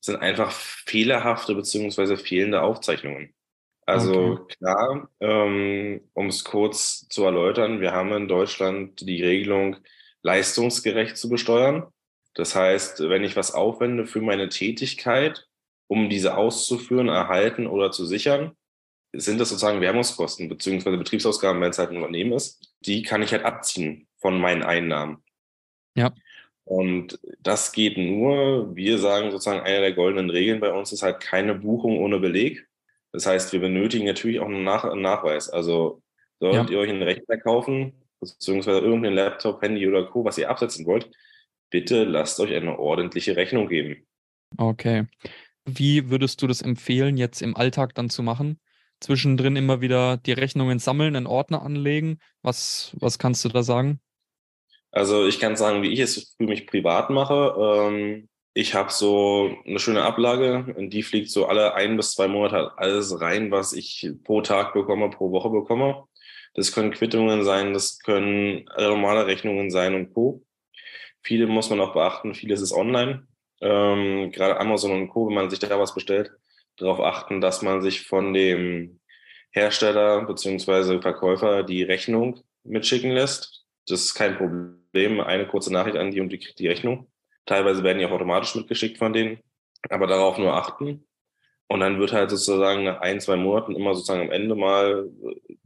sind 0.02 0.18
einfach 0.18 0.52
fehlerhafte 0.52 1.56
beziehungsweise 1.56 2.18
fehlende 2.18 2.62
Aufzeichnungen. 2.62 3.34
Also 3.86 4.46
klar, 4.60 5.10
ähm, 5.20 6.02
um 6.14 6.28
es 6.28 6.44
kurz 6.44 7.08
zu 7.10 7.24
erläutern, 7.24 7.82
wir 7.82 7.92
haben 7.92 8.12
in 8.14 8.28
Deutschland 8.28 9.02
die 9.02 9.24
Regelung, 9.24 9.78
leistungsgerecht 10.22 11.18
zu 11.18 11.30
besteuern. 11.30 11.88
Das 12.36 12.56
heißt, 12.56 13.10
wenn 13.10 13.24
ich 13.24 13.36
was 13.36 13.54
aufwende 13.54 14.06
für 14.06 14.22
meine 14.22 14.50
Tätigkeit, 14.50 15.48
um 15.88 16.10
diese 16.10 16.38
auszuführen, 16.38 17.08
erhalten 17.08 17.66
oder 17.66 17.90
zu 17.92 18.06
sichern, 18.06 18.52
sind 19.12 19.40
das 19.40 19.50
sozusagen 19.50 19.82
Werbungskosten 19.82 20.50
beziehungsweise 20.50 20.98
Betriebsausgaben, 20.98 21.62
wenn 21.62 21.72
es 21.72 21.80
halt 21.80 21.90
ein 21.90 21.98
Unternehmen 21.98 22.34
ist. 22.34 22.76
Die 22.82 23.02
kann 23.02 23.24
ich 23.24 23.32
halt 23.32 23.44
abziehen 23.44 24.08
von 24.18 24.40
meinen 24.40 24.62
Einnahmen. 24.62 25.24
Ja. 25.96 26.14
Und 26.70 27.20
das 27.42 27.72
geht 27.72 27.98
nur, 27.98 28.76
wir 28.76 29.00
sagen 29.00 29.32
sozusagen, 29.32 29.62
eine 29.62 29.80
der 29.80 29.94
goldenen 29.94 30.30
Regeln 30.30 30.60
bei 30.60 30.72
uns 30.72 30.92
ist 30.92 31.02
halt 31.02 31.20
keine 31.20 31.56
Buchung 31.56 31.98
ohne 31.98 32.20
Beleg. 32.20 32.68
Das 33.12 33.26
heißt, 33.26 33.52
wir 33.54 33.60
benötigen 33.60 34.06
natürlich 34.06 34.40
auch 34.40 34.46
einen, 34.46 34.64
Nach 34.64 34.84
einen 34.84 35.02
Nachweis. 35.02 35.50
Also 35.50 36.04
solltet 36.40 36.70
Ja. 36.70 36.76
ihr 36.76 36.80
euch 36.80 36.92
einen 36.92 37.02
Rechner 37.02 37.38
kaufen, 37.38 37.94
beziehungsweise 38.20 38.82
irgendeinen 38.82 39.16
Laptop, 39.16 39.64
Handy 39.64 39.88
oder 39.88 40.06
Co., 40.06 40.24
was 40.24 40.38
ihr 40.38 40.48
absetzen 40.48 40.86
wollt, 40.86 41.10
bitte 41.72 42.04
lasst 42.04 42.40
euch 42.40 42.54
eine 42.54 42.78
ordentliche 42.78 43.36
Rechnung 43.36 43.68
geben. 43.68 44.06
Okay. 44.56 45.08
Wie 45.66 46.12
würdest 46.12 46.40
du 46.44 46.48
das 46.48 46.62
empfehlen, 46.62 47.18
jetzt 47.18 47.42
im 47.42 47.58
Alltag 47.58 47.96
dann 47.96 48.12
zu 48.12 48.22
machen? 48.22 48.60
Zwischendrin 49.00 49.56
immer 49.56 49.82
wieder 49.82 50.18
die 50.18 50.34
Rechnungen 50.34 50.78
sammeln, 50.78 51.16
einen 51.16 51.26
Ordner 51.26 51.64
anlegen? 51.64 52.20
Was, 52.44 52.96
was 53.00 53.18
kannst 53.18 53.44
du 53.44 53.50
da 53.50 53.64
sagen? 53.64 54.00
Also 54.92 55.28
ich 55.28 55.40
kann 55.40 55.56
sagen, 55.56 55.82
wie 55.84 55.92
ich 55.94 56.00
es 56.00 56.36
für 56.38 56.46
mich 56.46 56.68
privat 56.68 57.10
mache. 57.10 57.56
Ähm, 57.58 58.30
ich 58.54 58.74
habe 58.74 58.92
so 58.92 59.56
eine 59.66 59.80
schöne 59.80 60.04
Ablage, 60.04 60.74
in 60.78 60.90
die 60.90 61.04
fliegt 61.04 61.30
so 61.30 61.46
alle 61.46 61.76
ein 61.76 61.96
bis 61.98 62.14
zwei 62.14 62.28
Monate 62.28 62.78
alles 62.78 63.22
rein, 63.22 63.52
was 63.52 63.74
ich 63.74 64.12
pro 64.24 64.42
Tag 64.42 64.74
bekomme, 64.74 65.10
pro 65.10 65.32
Woche 65.32 65.50
bekomme. 65.50 66.04
Das 66.56 66.74
können 66.74 66.92
Quittungen 66.92 67.44
sein, 67.44 67.74
das 67.74 68.00
können 68.00 68.66
normale 68.78 69.28
Rechnungen 69.28 69.70
sein 69.70 69.94
und 69.94 70.14
Co. 70.14 70.44
Viele 71.22 71.48
muss 71.48 71.70
man 71.70 71.80
auch 71.80 71.94
beachten, 71.94 72.34
vieles 72.34 72.62
ist 72.62 72.74
online. 72.74 73.28
Ähm, 73.62 74.32
gerade 74.32 74.60
Amazon 74.60 74.92
und 74.92 75.10
Co., 75.10 75.28
wenn 75.28 75.36
man 75.36 75.50
sich 75.50 75.60
da 75.60 75.80
was 75.80 75.94
bestellt, 75.94 76.32
darauf 76.78 77.00
achten, 77.00 77.42
dass 77.42 77.62
man 77.62 77.82
sich 77.82 78.08
von 78.08 78.34
dem 78.34 79.00
Hersteller 79.52 80.26
beziehungsweise 80.26 81.02
Verkäufer 81.02 81.64
die 81.64 81.84
Rechnung 81.84 82.42
mitschicken 82.64 83.12
lässt. 83.12 83.66
Das 83.88 84.02
ist 84.02 84.16
kein 84.16 84.38
Problem. 84.38 84.79
Eine 84.94 85.48
kurze 85.48 85.72
Nachricht 85.72 85.98
an 85.98 86.12
die 86.12 86.22
und 86.22 86.30
die 86.30 86.40
kriegt 86.40 86.60
die 86.60 86.68
Rechnung. 86.68 87.08
Teilweise 87.46 87.84
werden 87.84 88.00
die 88.00 88.06
auch 88.06 88.12
automatisch 88.12 88.56
mitgeschickt 88.56 88.98
von 88.98 89.14
denen, 89.14 89.40
aber 89.90 90.08
darauf 90.08 90.38
nur 90.38 90.54
achten. 90.54 91.06
Und 91.68 91.82
dann 91.82 92.00
wird 92.00 92.14
halt 92.14 92.32
sozusagen 92.32 92.84
nach 92.84 93.02
ein, 93.02 93.20
zwei 93.20 93.36
Monaten 93.36 93.76
immer 93.76 93.94
sozusagen 93.94 94.22
am 94.22 94.32
Ende 94.32 94.56
mal 94.56 95.08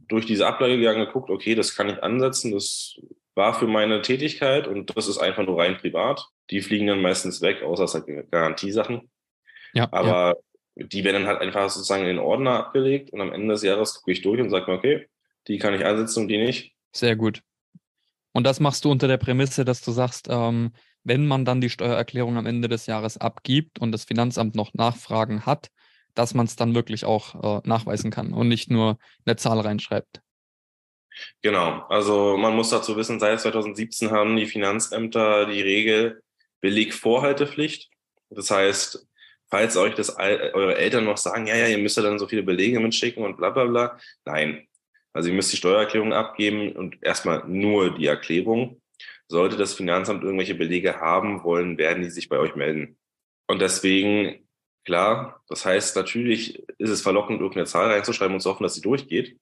durch 0.00 0.26
diese 0.26 0.46
Ablage 0.46 0.76
gegangen, 0.76 1.06
geguckt, 1.06 1.30
okay, 1.30 1.54
das 1.54 1.74
kann 1.74 1.88
ich 1.88 2.02
ansetzen, 2.02 2.52
das 2.52 3.00
war 3.34 3.54
für 3.54 3.66
meine 3.66 4.02
Tätigkeit 4.02 4.68
und 4.68 4.96
das 4.96 5.08
ist 5.08 5.18
einfach 5.18 5.44
nur 5.44 5.58
rein 5.58 5.78
privat. 5.78 6.28
Die 6.50 6.60
fliegen 6.60 6.86
dann 6.86 7.00
meistens 7.00 7.40
weg, 7.40 7.62
außer 7.62 7.84
es 7.84 7.94
halt 7.94 8.30
Garantiesachen. 8.30 9.10
Ja, 9.72 9.84
ja. 9.84 9.88
Aber 9.92 10.36
die 10.76 11.04
werden 11.04 11.22
dann 11.22 11.26
halt 11.26 11.40
einfach 11.40 11.70
sozusagen 11.70 12.02
in 12.02 12.08
den 12.08 12.18
Ordner 12.18 12.58
abgelegt 12.58 13.10
und 13.10 13.20
am 13.20 13.32
Ende 13.32 13.54
des 13.54 13.62
Jahres 13.62 13.94
gucke 13.94 14.12
ich 14.12 14.22
durch 14.22 14.40
und 14.40 14.50
sage 14.50 14.70
mir, 14.70 14.76
okay, 14.76 15.08
die 15.48 15.58
kann 15.58 15.74
ich 15.74 15.84
ansetzen 15.84 16.22
und 16.22 16.28
die 16.28 16.38
nicht. 16.38 16.74
Sehr 16.92 17.16
gut. 17.16 17.42
Und 18.34 18.44
das 18.44 18.60
machst 18.60 18.84
du 18.84 18.90
unter 18.90 19.08
der 19.08 19.16
Prämisse, 19.16 19.64
dass 19.64 19.80
du 19.80 19.92
sagst, 19.92 20.26
ähm, 20.28 20.72
wenn 21.04 21.26
man 21.26 21.44
dann 21.44 21.60
die 21.60 21.70
Steuererklärung 21.70 22.36
am 22.36 22.46
Ende 22.46 22.68
des 22.68 22.86
Jahres 22.86 23.16
abgibt 23.16 23.78
und 23.78 23.92
das 23.92 24.04
Finanzamt 24.04 24.56
noch 24.56 24.74
Nachfragen 24.74 25.46
hat, 25.46 25.68
dass 26.14 26.34
man 26.34 26.46
es 26.46 26.56
dann 26.56 26.74
wirklich 26.74 27.04
auch 27.04 27.60
äh, 27.62 27.68
nachweisen 27.68 28.10
kann 28.10 28.32
und 28.32 28.48
nicht 28.48 28.70
nur 28.70 28.98
eine 29.24 29.36
Zahl 29.36 29.60
reinschreibt. 29.60 30.20
Genau, 31.42 31.84
also 31.88 32.36
man 32.36 32.56
muss 32.56 32.70
dazu 32.70 32.96
wissen, 32.96 33.20
seit 33.20 33.40
2017 33.40 34.10
haben 34.10 34.36
die 34.36 34.46
Finanzämter 34.46 35.46
die 35.46 35.60
Regel 35.60 36.20
Belegvorhaltepflicht. 36.60 37.88
Das 38.30 38.50
heißt, 38.50 39.06
falls 39.48 39.76
euch 39.76 39.94
das 39.94 40.16
eure 40.18 40.76
Eltern 40.76 41.04
noch 41.04 41.18
sagen, 41.18 41.46
ja, 41.46 41.54
ja, 41.54 41.68
ihr 41.68 41.78
müsst 41.78 41.96
ja 41.96 42.02
dann 42.02 42.18
so 42.18 42.26
viele 42.26 42.42
Belege 42.42 42.80
mitschicken 42.80 43.24
und 43.24 43.36
bla 43.36 43.50
bla 43.50 43.64
bla. 43.66 43.98
Nein. 44.24 44.66
Also 45.14 45.30
ihr 45.30 45.34
müsst 45.34 45.52
die 45.52 45.56
Steuererklärung 45.56 46.12
abgeben 46.12 46.72
und 46.72 46.98
erstmal 47.02 47.46
nur 47.46 47.94
die 47.94 48.06
Erklärung. 48.06 48.82
Sollte 49.28 49.56
das 49.56 49.72
Finanzamt 49.72 50.22
irgendwelche 50.22 50.56
Belege 50.56 51.00
haben 51.00 51.44
wollen, 51.44 51.78
werden 51.78 52.02
die 52.02 52.10
sich 52.10 52.28
bei 52.28 52.38
euch 52.38 52.56
melden. 52.56 52.98
Und 53.46 53.62
deswegen, 53.62 54.46
klar, 54.84 55.42
das 55.48 55.64
heißt, 55.64 55.96
natürlich 55.96 56.62
ist 56.78 56.90
es 56.90 57.00
verlockend, 57.00 57.40
irgendeine 57.40 57.66
Zahl 57.66 57.90
reinzuschreiben 57.90 58.34
und 58.34 58.40
zu 58.40 58.50
hoffen, 58.50 58.64
dass 58.64 58.74
sie 58.74 58.82
durchgeht. 58.82 59.38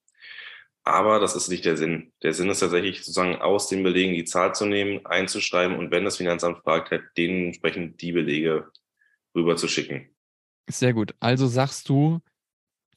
Aber 0.85 1.21
das 1.21 1.37
ist 1.37 1.49
nicht 1.49 1.65
der 1.65 1.77
Sinn. 1.77 2.13
Der 2.23 2.35
Sinn 2.35 2.51
ist 2.51 2.61
tatsächlich 2.61 2.99
sozusagen 2.99 3.37
aus 3.37 3.69
den 3.69 3.83
Belegen 3.83 4.15
die 4.15 4.25
Zahl 4.25 4.55
zu 4.55 4.67
nehmen, 4.67 5.07
einzuschreiben 5.07 5.79
und 5.79 5.91
wenn 5.91 6.05
das 6.05 6.17
Finanzamt 6.17 6.59
fragt, 6.65 6.91
halt 6.91 7.05
dementsprechend 7.17 8.01
die 8.03 8.13
Belege 8.13 8.71
rüber 9.35 9.57
zu 9.57 9.69
schicken. 9.69 10.11
Sehr 10.69 10.93
gut. 10.93 11.15
Also 11.21 11.47
sagst 11.47 11.89
du, 11.89 12.21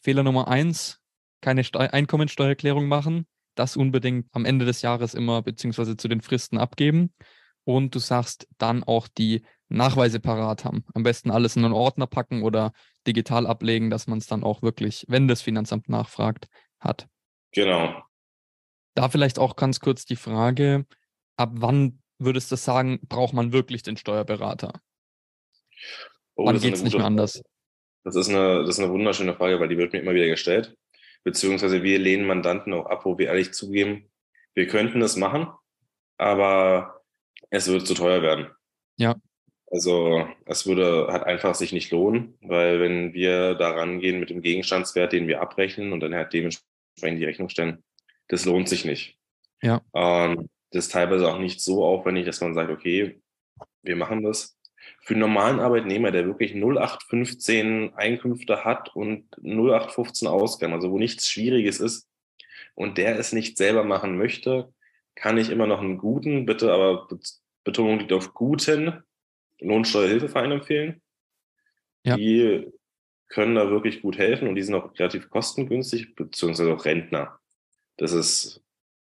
Fehler 0.01 0.23
Nummer 0.23 0.47
eins, 0.47 0.99
keine 1.45 1.63
Steu 1.63 1.87
Einkommensteuererklärung 1.87 2.87
machen, 2.87 3.27
das 3.53 3.77
unbedingt 3.77 4.27
am 4.33 4.45
Ende 4.45 4.65
des 4.65 4.81
Jahres 4.81 5.13
immer 5.13 5.43
beziehungsweise 5.43 5.95
zu 5.95 6.07
den 6.07 6.21
Fristen 6.21 6.57
abgeben. 6.57 7.13
und 7.67 7.95
du 7.95 7.99
sagst 7.99 8.47
dann 8.59 8.83
auch 8.83 9.07
die 9.07 9.43
Nachweise 9.69 10.19
parat 10.19 10.65
haben. 10.65 10.85
Am 10.93 11.01
besten 11.01 11.31
alles 11.31 11.55
in 11.55 11.65
einen 11.65 11.73
Ordner 11.73 12.05
packen 12.05 12.43
oder 12.43 12.73
digital 13.07 13.47
ablegen, 13.47 13.89
dass 13.89 14.05
man 14.05 14.19
es 14.19 14.27
dann 14.27 14.43
auch 14.43 14.61
wirklich, 14.61 15.05
wenn 15.07 15.27
das 15.27 15.41
Finanzamt 15.41 15.89
nachfragt, 15.89 16.47
hat. 16.79 17.07
Genau. 17.51 18.03
Da 18.93 19.09
vielleicht 19.09 19.39
auch 19.39 19.55
ganz 19.55 19.79
kurz 19.79 20.05
die 20.05 20.15
Frage, 20.15 20.85
ab 21.37 21.51
wann 21.53 22.01
würdest 22.19 22.51
du 22.51 22.55
sagen, 22.55 22.99
braucht 23.07 23.33
man 23.33 23.51
wirklich 23.51 23.81
den 23.81 23.97
Steuerberater? 23.97 24.73
Oh, 26.35 26.45
wann 26.45 26.59
geht 26.59 26.75
es 26.75 26.83
nicht 26.83 26.95
mehr 26.95 27.05
anders? 27.05 27.41
Das 28.03 28.15
ist, 28.15 28.29
eine, 28.29 28.59
das 28.59 28.77
ist 28.77 28.79
eine 28.79 28.91
wunderschöne 28.91 29.33
Frage, 29.33 29.59
weil 29.59 29.69
die 29.69 29.77
wird 29.77 29.93
mir 29.93 29.99
immer 29.99 30.13
wieder 30.13 30.27
gestellt. 30.27 30.75
Beziehungsweise 31.25 31.83
wir 31.83 31.99
lehnen 31.99 32.25
Mandanten 32.25 32.71
auch 32.73 32.85
ab, 32.85 33.03
wo 33.03 33.17
wir 33.17 33.27
ehrlich 33.27 33.51
zugeben, 33.51 34.09
wir 34.53 34.67
könnten 34.67 35.01
es 35.01 35.17
machen, 35.17 35.47
aber 36.17 37.01
es 37.49 37.67
würde 37.67 37.83
zu 37.83 37.93
teuer 37.93 38.21
werden. 38.21 38.47
Ja. 38.97 39.15
Also 39.67 40.27
es 40.45 40.67
würde 40.67 41.07
halt 41.09 41.23
einfach 41.23 41.55
sich 41.55 41.73
nicht 41.73 41.91
lohnen, 41.91 42.37
weil 42.41 42.79
wenn 42.79 43.13
wir 43.13 43.55
da 43.55 43.71
rangehen 43.71 44.19
mit 44.19 44.29
dem 44.29 44.41
Gegenstandswert, 44.41 45.11
den 45.11 45.27
wir 45.27 45.41
abrechnen 45.41 45.91
und 45.91 45.99
dann 45.99 46.13
halt 46.13 46.31
dementsprechend 46.31 47.19
die 47.19 47.25
Rechnung 47.25 47.49
stellen, 47.49 47.83
das 48.27 48.45
lohnt 48.45 48.69
sich 48.69 48.85
nicht. 48.85 49.17
Ja. 49.61 49.81
Ähm, 49.93 50.49
das 50.71 50.85
ist 50.85 50.91
teilweise 50.91 51.27
auch 51.27 51.39
nicht 51.39 51.61
so 51.61 51.83
aufwendig, 51.83 52.25
dass 52.25 52.41
man 52.41 52.53
sagt, 52.53 52.69
okay, 52.69 53.19
wir 53.81 53.95
machen 53.95 54.23
das. 54.23 54.54
Für 55.01 55.13
einen 55.13 55.21
normalen 55.21 55.59
Arbeitnehmer, 55.59 56.11
der 56.11 56.25
wirklich 56.25 56.53
0815 56.53 57.93
Einkünfte 57.95 58.65
hat 58.65 58.95
und 58.95 59.25
0815 59.37 60.27
Ausgaben, 60.27 60.73
also 60.73 60.91
wo 60.91 60.97
nichts 60.97 61.29
Schwieriges 61.29 61.79
ist 61.79 62.09
und 62.73 62.97
der 62.97 63.19
es 63.19 63.31
nicht 63.33 63.57
selber 63.57 63.83
machen 63.83 64.17
möchte, 64.17 64.73
kann 65.15 65.37
ich 65.37 65.49
immer 65.49 65.67
noch 65.67 65.81
einen 65.81 65.97
guten, 65.97 66.45
bitte 66.45 66.71
aber 66.71 67.07
Betonung 67.63 67.99
liegt 67.99 68.13
auf 68.13 68.33
guten 68.33 69.03
Lohnsteuerhilfeverein 69.59 70.51
empfehlen. 70.51 71.01
Ja. 72.03 72.17
Die 72.17 72.67
können 73.29 73.55
da 73.55 73.69
wirklich 73.69 74.01
gut 74.01 74.17
helfen 74.17 74.47
und 74.47 74.55
die 74.55 74.61
sind 74.61 74.75
auch 74.75 74.97
relativ 74.99 75.29
kostengünstig, 75.29 76.15
beziehungsweise 76.15 76.73
auch 76.73 76.85
Rentner. 76.85 77.39
Das 77.97 78.11
ist, 78.11 78.63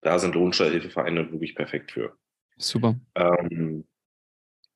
da 0.03 0.19
sind 0.19 0.35
Lohnsteuerhilfevereine 0.35 1.31
wirklich 1.33 1.55
perfekt 1.55 1.93
für. 1.93 2.17
Super. 2.57 2.97
Ähm, 3.15 3.85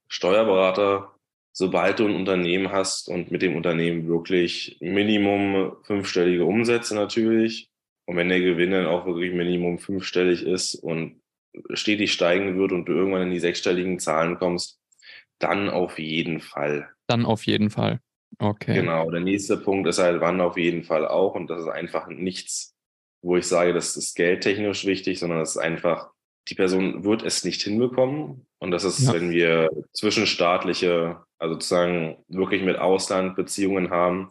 Steuerberater, 0.08 1.14
sobald 1.52 1.98
du 1.98 2.06
ein 2.06 2.16
Unternehmen 2.16 2.72
hast 2.72 3.08
und 3.08 3.30
mit 3.30 3.42
dem 3.42 3.56
Unternehmen 3.56 4.08
wirklich 4.08 4.76
Minimum 4.80 5.76
fünfstellige 5.82 6.44
Umsätze 6.44 6.94
natürlich 6.94 7.70
und 8.08 8.16
wenn 8.16 8.30
der 8.30 8.40
Gewinn 8.40 8.70
dann 8.70 8.86
auch 8.86 9.04
wirklich 9.04 9.34
Minimum 9.34 9.78
fünfstellig 9.78 10.42
ist 10.42 10.74
und 10.74 11.20
stetig 11.74 12.10
steigen 12.10 12.58
wird 12.58 12.72
und 12.72 12.86
du 12.86 12.92
irgendwann 12.92 13.24
in 13.24 13.30
die 13.30 13.38
sechsstelligen 13.38 13.98
Zahlen 13.98 14.38
kommst, 14.38 14.80
dann 15.38 15.68
auf 15.68 15.98
jeden 15.98 16.40
Fall. 16.40 16.88
Dann 17.06 17.26
auf 17.26 17.44
jeden 17.44 17.68
Fall. 17.68 18.00
Okay. 18.38 18.74
Genau. 18.74 19.10
Der 19.10 19.20
nächste 19.20 19.58
Punkt 19.58 19.86
ist 19.88 19.98
halt, 19.98 20.22
wann 20.22 20.40
auf 20.40 20.56
jeden 20.56 20.84
Fall 20.84 21.06
auch. 21.06 21.34
Und 21.34 21.50
das 21.50 21.60
ist 21.60 21.68
einfach 21.68 22.08
nichts, 22.08 22.74
wo 23.22 23.36
ich 23.36 23.46
sage, 23.46 23.74
das 23.74 23.94
ist 23.96 24.14
geldtechnisch 24.14 24.86
wichtig, 24.86 25.18
sondern 25.18 25.40
das 25.40 25.50
ist 25.50 25.58
einfach, 25.58 26.10
die 26.48 26.54
Person 26.54 27.04
wird 27.04 27.22
es 27.22 27.44
nicht 27.44 27.62
hinbekommen. 27.62 28.46
Und 28.58 28.70
das 28.70 28.84
ist, 28.84 29.00
ja. 29.00 29.12
wenn 29.12 29.30
wir 29.30 29.70
zwischenstaatliche, 29.92 31.20
also 31.38 31.54
sozusagen 31.54 32.16
wirklich 32.28 32.62
mit 32.62 32.78
Ausland 32.78 33.36
Beziehungen 33.36 33.90
haben, 33.90 34.30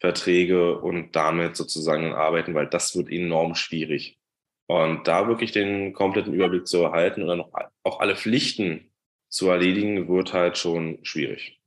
Verträge 0.00 0.78
und 0.78 1.14
damit 1.14 1.56
sozusagen 1.56 2.14
arbeiten, 2.14 2.54
weil 2.54 2.66
das 2.66 2.96
wird 2.96 3.10
enorm 3.10 3.54
schwierig. 3.54 4.18
Und 4.66 5.06
da 5.06 5.28
wirklich 5.28 5.52
den 5.52 5.92
kompletten 5.92 6.32
Überblick 6.32 6.66
zu 6.66 6.82
erhalten 6.82 7.22
und 7.22 7.28
dann 7.28 7.44
auch 7.82 8.00
alle 8.00 8.16
Pflichten 8.16 8.90
zu 9.28 9.50
erledigen, 9.50 10.08
wird 10.08 10.32
halt 10.32 10.56
schon 10.56 10.98
schwierig. 11.02 11.60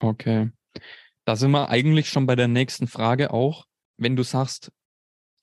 Okay. 0.00 0.50
Da 1.24 1.36
sind 1.36 1.50
wir 1.50 1.68
eigentlich 1.68 2.08
schon 2.08 2.26
bei 2.26 2.36
der 2.36 2.48
nächsten 2.48 2.86
Frage 2.86 3.32
auch. 3.32 3.66
Wenn 3.96 4.16
du 4.16 4.22
sagst, 4.22 4.72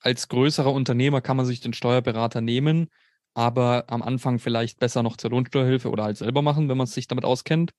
als 0.00 0.28
größerer 0.28 0.72
Unternehmer 0.72 1.20
kann 1.20 1.36
man 1.36 1.46
sich 1.46 1.60
den 1.60 1.72
Steuerberater 1.72 2.40
nehmen, 2.40 2.88
aber 3.34 3.84
am 3.88 4.02
Anfang 4.02 4.38
vielleicht 4.38 4.78
besser 4.78 5.02
noch 5.02 5.16
zur 5.16 5.30
Lohnsteuerhilfe 5.30 5.90
oder 5.90 6.04
halt 6.04 6.16
selber 6.16 6.42
machen, 6.42 6.68
wenn 6.68 6.76
man 6.76 6.86
sich 6.86 7.08
damit 7.08 7.24
auskennt. 7.24 7.72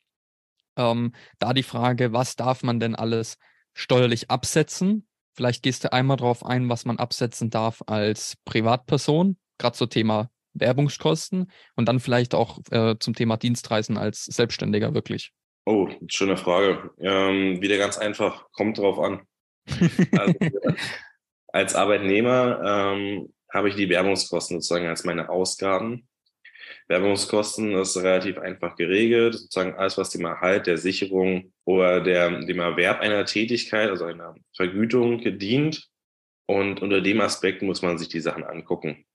Ähm, 0.78 1.14
da 1.40 1.54
die 1.54 1.64
Frage, 1.64 2.14
was 2.14 2.36
darf 2.36 2.64
man 2.64 2.80
denn 2.80 2.96
alles 2.96 3.38
steuerlich 3.74 4.32
absetzen? 4.32 5.08
Vielleicht 5.36 5.64
gehst 5.64 5.84
du 5.84 5.92
einmal 5.92 6.18
darauf 6.18 6.46
ein, 6.46 6.70
was 6.70 6.86
man 6.86 6.98
absetzen 6.98 7.50
darf 7.50 7.82
als 7.88 8.38
Privatperson, 8.46 9.38
gerade 9.58 9.76
zum 9.76 9.90
Thema 9.90 10.30
Werbungskosten 10.54 11.52
und 11.76 11.88
dann 11.88 12.00
vielleicht 12.00 12.36
auch 12.36 12.60
äh, 12.72 12.96
zum 13.00 13.16
Thema 13.16 13.38
Dienstreisen 13.38 13.98
als 13.98 14.26
Selbstständiger 14.26 14.94
wirklich? 14.94 15.34
Oh, 15.66 15.90
schöne 16.08 16.38
Frage. 16.38 16.92
Ähm, 17.00 17.62
wieder 17.62 17.78
ganz 17.78 17.98
einfach, 17.98 18.52
kommt 18.52 18.78
drauf 18.78 19.00
an. 19.00 19.22
Also, 20.18 20.34
als 21.48 21.76
Arbeitnehmer 21.76 22.94
ähm, 22.96 23.34
habe 23.54 23.70
ich 23.70 23.76
die 23.76 23.90
Werbungskosten 23.90 24.60
sozusagen 24.60 24.88
als 24.88 25.04
meine 25.04 25.30
Ausgaben. 25.30 26.08
Werbungskosten 26.88 27.74
ist 27.76 27.96
relativ 27.98 28.38
einfach 28.38 28.76
geregelt, 28.76 29.36
sozusagen 29.36 29.76
alles, 29.76 29.98
was 29.98 30.10
dem 30.10 30.26
Erhalt 30.26 30.68
der 30.68 30.78
Sicherung 30.78 31.54
oder 31.64 32.02
der, 32.02 32.42
dem 32.42 32.60
Erwerb 32.60 33.00
einer 33.00 33.26
Tätigkeit, 33.26 33.90
also 33.90 34.06
einer 34.06 34.36
Vergütung 34.56 35.20
gedient. 35.20 35.88
Und 36.46 36.82
unter 36.82 37.00
dem 37.00 37.22
Aspekt 37.22 37.62
muss 37.62 37.82
man 37.82 37.98
sich 37.98 38.10
die 38.10 38.20
Sachen 38.20 38.44
angucken. 38.44 39.06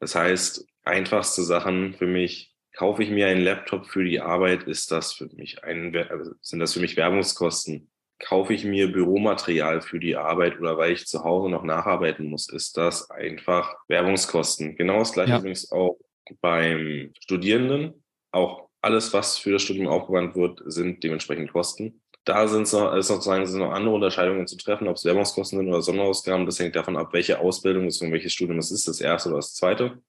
Das 0.00 0.14
heißt, 0.14 0.66
einfachste 0.82 1.42
Sachen 1.42 1.94
für 1.94 2.06
mich, 2.06 2.54
kaufe 2.72 3.02
ich 3.02 3.10
mir 3.10 3.28
einen 3.28 3.42
Laptop 3.42 3.86
für 3.86 4.04
die 4.04 4.20
Arbeit, 4.20 4.64
ist 4.64 4.90
das 4.90 5.12
für 5.14 5.26
mich 5.34 5.64
ein, 5.64 5.96
also 5.96 6.32
sind 6.42 6.58
das 6.58 6.74
für 6.74 6.80
mich 6.80 6.96
Werbungskosten? 6.96 7.90
Kaufe 8.18 8.54
ich 8.54 8.64
mir 8.64 8.90
Büromaterial 8.90 9.82
für 9.82 10.00
die 10.00 10.16
Arbeit 10.16 10.58
oder 10.58 10.78
weil 10.78 10.92
ich 10.92 11.06
zu 11.06 11.22
Hause 11.22 11.50
noch 11.50 11.64
nacharbeiten 11.64 12.26
muss, 12.26 12.48
ist 12.48 12.76
das 12.76 13.10
einfach 13.10 13.76
Werbungskosten. 13.88 14.76
Genau 14.76 15.00
das 15.00 15.12
gleiche 15.12 15.32
ja. 15.32 15.38
übrigens 15.38 15.70
auch 15.70 15.98
beim 16.40 17.12
Studierenden. 17.20 18.02
Auch 18.32 18.68
alles, 18.80 19.12
was 19.12 19.38
für 19.38 19.52
das 19.52 19.62
Studium 19.62 19.88
aufgewandt 19.88 20.34
wird, 20.34 20.62
sind 20.64 21.02
dementsprechend 21.04 21.52
Kosten. 21.52 22.00
Da 22.24 22.48
sind 22.48 22.70
noch, 22.72 22.94
ist 22.94 23.06
sozusagen 23.08 23.46
sind 23.46 23.60
noch 23.60 23.72
andere 23.72 23.94
Unterscheidungen 23.94 24.46
zu 24.46 24.56
treffen, 24.56 24.88
ob 24.88 24.96
es 24.96 25.04
Werbungskosten 25.04 25.58
sind 25.58 25.68
oder 25.68 25.82
Sonderausgaben. 25.82 26.46
Das 26.46 26.58
hängt 26.58 26.74
davon 26.74 26.96
ab, 26.96 27.12
welche 27.12 27.38
Ausbildung 27.38 27.86
es 27.86 28.00
und 28.00 28.12
welches 28.12 28.32
Studium 28.32 28.58
es 28.58 28.70
ist, 28.70 28.88
das 28.88 29.00
erste 29.00 29.28
oder 29.28 29.38
das 29.38 29.54
zweite. 29.54 30.02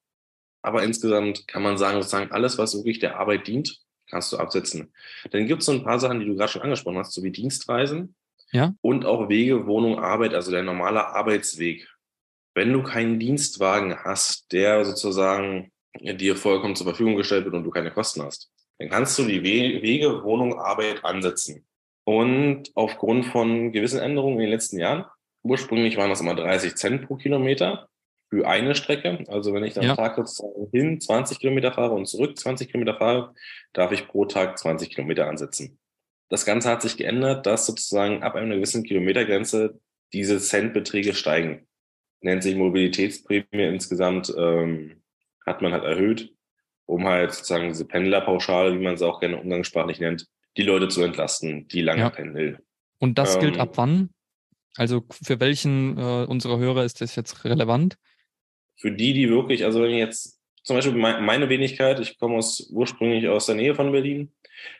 Aber 0.63 0.83
insgesamt 0.83 1.47
kann 1.47 1.61
man 1.61 1.77
sagen, 1.77 2.01
sozusagen 2.01 2.31
alles, 2.31 2.57
was 2.57 2.75
wirklich 2.75 2.99
der 2.99 3.19
Arbeit 3.19 3.47
dient, 3.47 3.79
kannst 4.09 4.31
du 4.31 4.37
absetzen. 4.37 4.91
Dann 5.31 5.47
gibt 5.47 5.61
es 5.61 5.65
so 5.65 5.71
ein 5.71 5.83
paar 5.83 5.99
Sachen, 5.99 6.19
die 6.19 6.25
du 6.25 6.35
gerade 6.35 6.51
schon 6.51 6.61
angesprochen 6.61 6.97
hast, 6.97 7.13
so 7.13 7.23
wie 7.23 7.31
Dienstreisen 7.31 8.15
ja. 8.51 8.73
und 8.81 9.05
auch 9.05 9.29
Wege, 9.29 9.67
Wohnung, 9.67 9.99
Arbeit, 9.99 10.33
also 10.33 10.51
der 10.51 10.63
normale 10.63 11.07
Arbeitsweg. 11.07 11.87
Wenn 12.53 12.73
du 12.73 12.81
keinen 12.83 13.19
Dienstwagen 13.19 14.03
hast, 14.03 14.51
der 14.51 14.83
sozusagen 14.85 15.71
dir 15.99 16.35
vollkommen 16.35 16.75
zur 16.75 16.87
Verfügung 16.87 17.15
gestellt 17.15 17.45
wird 17.45 17.55
und 17.55 17.63
du 17.63 17.69
keine 17.69 17.91
Kosten 17.91 18.23
hast, 18.23 18.51
dann 18.79 18.89
kannst 18.89 19.17
du 19.17 19.23
die 19.23 19.43
Wege, 19.43 20.23
Wohnung, 20.23 20.59
Arbeit 20.59 21.03
ansetzen. 21.03 21.65
Und 22.03 22.71
aufgrund 22.75 23.25
von 23.25 23.71
gewissen 23.71 23.99
Änderungen 23.99 24.35
in 24.35 24.41
den 24.41 24.51
letzten 24.51 24.79
Jahren, 24.79 25.05
ursprünglich 25.43 25.97
waren 25.97 26.09
das 26.09 26.21
immer 26.21 26.35
30 26.35 26.75
Cent 26.75 27.05
pro 27.05 27.15
Kilometer 27.15 27.89
für 28.29 28.47
eine 28.47 28.75
Strecke. 28.75 29.23
Also 29.27 29.53
wenn 29.53 29.63
ich 29.63 29.73
dann 29.73 29.85
ja. 29.85 29.95
Tag 29.95 30.19
hin 30.71 30.99
20 30.99 31.39
Kilometer 31.39 31.71
fahre 31.71 31.93
und 31.93 32.07
zurück 32.07 32.37
20 32.37 32.69
Kilometer 32.69 32.97
fahre, 32.97 33.33
darf 33.73 33.91
ich 33.91 34.07
pro 34.07 34.25
Tag 34.25 34.57
20 34.57 34.89
Kilometer 34.89 35.27
ansetzen. 35.27 35.79
Das 36.29 36.45
Ganze 36.45 36.69
hat 36.69 36.81
sich 36.81 36.97
geändert, 36.97 37.45
dass 37.45 37.65
sozusagen 37.65 38.23
ab 38.23 38.35
einer 38.35 38.55
gewissen 38.55 38.83
Kilometergrenze 38.83 39.79
diese 40.13 40.39
Centbeträge 40.39 41.13
steigen. 41.13 41.67
Nennt 42.21 42.43
sich 42.43 42.55
Mobilitätsprämie 42.55 43.45
insgesamt, 43.51 44.33
ähm, 44.37 45.01
hat 45.45 45.61
man 45.61 45.71
halt 45.71 45.83
erhöht, 45.83 46.33
um 46.85 47.05
halt 47.05 47.33
sozusagen 47.33 47.69
diese 47.69 47.85
Pendlerpauschale, 47.85 48.77
wie 48.77 48.83
man 48.83 48.97
sie 48.97 49.07
auch 49.07 49.19
gerne 49.19 49.39
umgangssprachlich 49.39 49.99
nennt, 49.99 50.27
die 50.57 50.63
Leute 50.63 50.89
zu 50.89 51.01
entlasten, 51.03 51.67
die 51.67 51.81
lange 51.81 52.01
ja. 52.01 52.09
pendeln. 52.09 52.57
Und 52.99 53.17
das 53.17 53.35
ähm, 53.35 53.41
gilt 53.41 53.59
ab 53.59 53.71
wann? 53.75 54.09
Also 54.75 55.03
für 55.09 55.39
welchen 55.39 55.97
äh, 55.97 56.25
unserer 56.25 56.57
Hörer 56.57 56.83
ist 56.83 57.01
das 57.01 57.15
jetzt 57.15 57.45
relevant? 57.45 57.97
Für 58.77 58.91
die, 58.91 59.13
die 59.13 59.29
wirklich, 59.29 59.65
also 59.65 59.81
wenn 59.81 59.91
ich 59.91 59.97
jetzt 59.97 60.39
zum 60.63 60.75
Beispiel 60.75 60.93
meine 60.93 61.49
Wenigkeit, 61.49 61.99
ich 61.99 62.19
komme 62.19 62.35
aus, 62.35 62.69
ursprünglich 62.71 63.27
aus 63.27 63.45
der 63.45 63.55
Nähe 63.55 63.75
von 63.75 63.91
Berlin, 63.91 64.33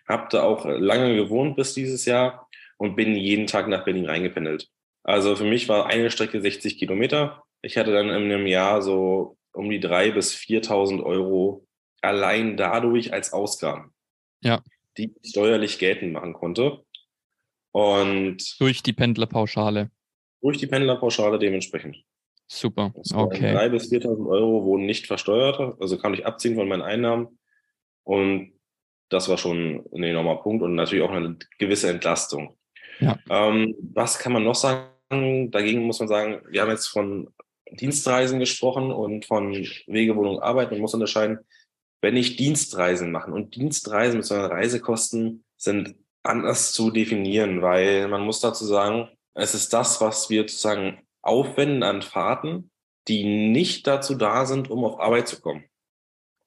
habe 0.07 0.27
da 0.29 0.43
auch 0.43 0.65
lange 0.65 1.15
gewohnt 1.15 1.55
bis 1.55 1.73
dieses 1.73 2.05
Jahr 2.05 2.47
und 2.77 2.95
bin 2.95 3.15
jeden 3.15 3.47
Tag 3.47 3.67
nach 3.67 3.85
Berlin 3.85 4.05
reingependelt. 4.05 4.69
Also 5.03 5.35
für 5.35 5.45
mich 5.45 5.69
war 5.69 5.87
eine 5.87 6.11
Strecke 6.11 6.41
60 6.41 6.77
Kilometer. 6.77 7.43
Ich 7.61 7.77
hatte 7.77 7.93
dann 7.93 8.09
in 8.09 8.15
einem 8.15 8.47
Jahr 8.47 8.81
so 8.81 9.37
um 9.53 9.69
die 9.69 9.79
3.000 9.79 10.11
bis 10.13 10.35
4.000 10.35 11.03
Euro 11.03 11.65
allein 12.01 12.57
dadurch 12.57 13.13
als 13.13 13.33
Ausgaben. 13.33 13.93
Ja 14.41 14.61
die 14.97 15.13
ich 15.21 15.29
steuerlich 15.29 15.79
geltend 15.79 16.13
machen 16.13 16.33
konnte. 16.33 16.83
Und 17.71 18.59
durch 18.59 18.81
die 18.81 18.93
Pendlerpauschale. 18.93 19.91
Durch 20.41 20.57
die 20.57 20.67
Pendlerpauschale 20.67 21.37
dementsprechend. 21.39 21.97
Super. 22.47 22.93
Okay. 23.13 23.53
3.000 23.55 23.69
bis 23.69 23.91
4.000 23.91 24.29
Euro 24.29 24.63
wurden 24.63 24.85
nicht 24.85 25.05
versteuert, 25.05 25.59
also 25.81 25.97
kann 25.97 26.13
ich 26.13 26.25
abziehen 26.25 26.55
von 26.55 26.67
meinen 26.67 26.81
Einnahmen. 26.81 27.39
Und 28.03 28.53
Das 29.09 29.29
war 29.29 29.37
schon 29.37 29.85
ein 29.93 30.03
enormer 30.03 30.37
Punkt 30.37 30.63
und 30.63 30.75
natürlich 30.75 31.03
auch 31.03 31.11
eine 31.11 31.37
gewisse 31.59 31.89
Entlastung. 31.89 32.57
Ja. 32.99 33.17
Ähm, 33.29 33.73
was 33.93 34.19
kann 34.19 34.33
man 34.33 34.43
noch 34.43 34.55
sagen? 34.55 35.51
Dagegen 35.51 35.83
muss 35.83 35.99
man 35.99 36.09
sagen, 36.09 36.41
wir 36.49 36.61
haben 36.61 36.71
jetzt 36.71 36.87
von 36.87 37.29
Dienstreisen 37.71 38.39
gesprochen 38.39 38.91
und 38.91 39.25
von 39.25 39.53
Wegewohnung 39.87 40.39
Arbeit. 40.39 40.71
Man 40.71 40.81
muss 40.81 40.93
unterscheiden, 40.93 41.39
wenn 42.01 42.17
ich 42.17 42.35
Dienstreisen 42.35 43.11
mache 43.11 43.31
und 43.31 43.55
Dienstreisen 43.55 44.17
mit 44.17 44.25
so 44.25 44.35
Reisekosten 44.35 45.45
sind 45.55 45.95
anders 46.23 46.73
zu 46.73 46.91
definieren, 46.91 47.61
weil 47.61 48.07
man 48.09 48.21
muss 48.21 48.41
dazu 48.41 48.65
sagen, 48.65 49.07
es 49.33 49.53
ist 49.53 49.71
das, 49.71 50.01
was 50.01 50.29
wir 50.29 50.41
sozusagen 50.41 51.06
aufwenden 51.27 51.83
an 51.83 52.01
Fahrten, 52.01 52.71
die 53.07 53.23
nicht 53.23 53.87
dazu 53.87 54.15
da 54.15 54.45
sind, 54.45 54.69
um 54.69 54.83
auf 54.83 54.99
Arbeit 54.99 55.27
zu 55.27 55.41
kommen. 55.41 55.65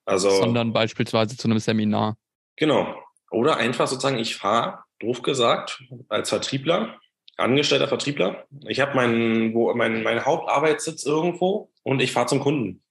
Also, 0.05 0.31
Sondern 0.31 0.73
beispielsweise 0.73 1.37
zu 1.37 1.49
einem 1.49 1.59
Seminar. 1.59 2.17
Genau. 2.57 2.95
Oder 3.31 3.57
einfach 3.59 3.87
sozusagen, 3.87 4.19
ich 4.19 4.37
fahre, 4.37 4.81
doof 4.99 5.23
gesagt, 5.23 5.83
als 6.09 6.29
Vertriebler, 6.29 6.99
angestellter 7.37 7.89
Vertriebler. 7.89 8.47
Ich 8.67 8.81
habe 8.81 8.95
meinen, 8.95 9.55
wo, 9.55 9.73
mein, 9.75 10.03
mein 10.03 10.25
Hauptarbeitssitz 10.25 11.07
irgendwo 11.07 11.71
und 11.83 12.01
ich 12.01 12.13
fahre 12.13 12.27
zum 12.27 12.41
Kunden. 12.41 12.83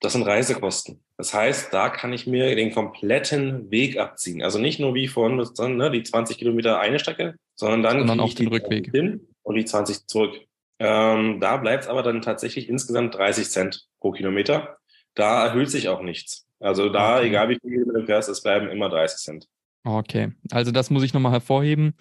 Das 0.00 0.12
sind 0.12 0.22
Reisekosten. 0.22 1.02
Das 1.16 1.32
heißt, 1.32 1.72
da 1.72 1.88
kann 1.88 2.12
ich 2.12 2.26
mir 2.26 2.54
den 2.54 2.72
kompletten 2.72 3.70
Weg 3.70 3.98
abziehen. 3.98 4.42
Also 4.42 4.58
nicht 4.58 4.78
nur 4.78 4.94
wie 4.94 5.08
vorhin 5.08 5.42
ne, 5.76 5.90
die 5.90 6.02
20 6.02 6.36
Kilometer 6.36 6.78
eine 6.78 6.98
Strecke, 6.98 7.36
sondern 7.54 7.82
dann 7.82 7.98
sondern 7.98 8.20
auch 8.20 8.34
den 8.34 8.48
Rückweg 8.48 8.90
hin 8.90 9.26
und 9.42 9.54
die 9.54 9.64
20 9.64 10.06
zurück. 10.06 10.45
Ähm, 10.78 11.40
da 11.40 11.56
bleibt 11.56 11.84
es 11.84 11.88
aber 11.88 12.02
dann 12.02 12.22
tatsächlich 12.22 12.68
insgesamt 12.68 13.14
30 13.14 13.48
Cent 13.48 13.86
pro 14.00 14.12
Kilometer. 14.12 14.78
Da 15.14 15.46
erhöht 15.46 15.70
sich 15.70 15.88
auch 15.88 16.02
nichts. 16.02 16.46
Also 16.60 16.88
da, 16.88 17.16
okay. 17.16 17.28
egal 17.28 17.48
wie 17.48 17.58
viel 17.60 17.84
du 17.84 18.04
fährst, 18.04 18.28
es 18.28 18.42
bleiben 18.42 18.68
immer 18.68 18.88
30 18.88 19.18
Cent. 19.18 19.46
Okay, 19.84 20.32
also 20.50 20.72
das 20.72 20.90
muss 20.90 21.02
ich 21.02 21.14
nochmal 21.14 21.32
hervorheben. 21.32 21.94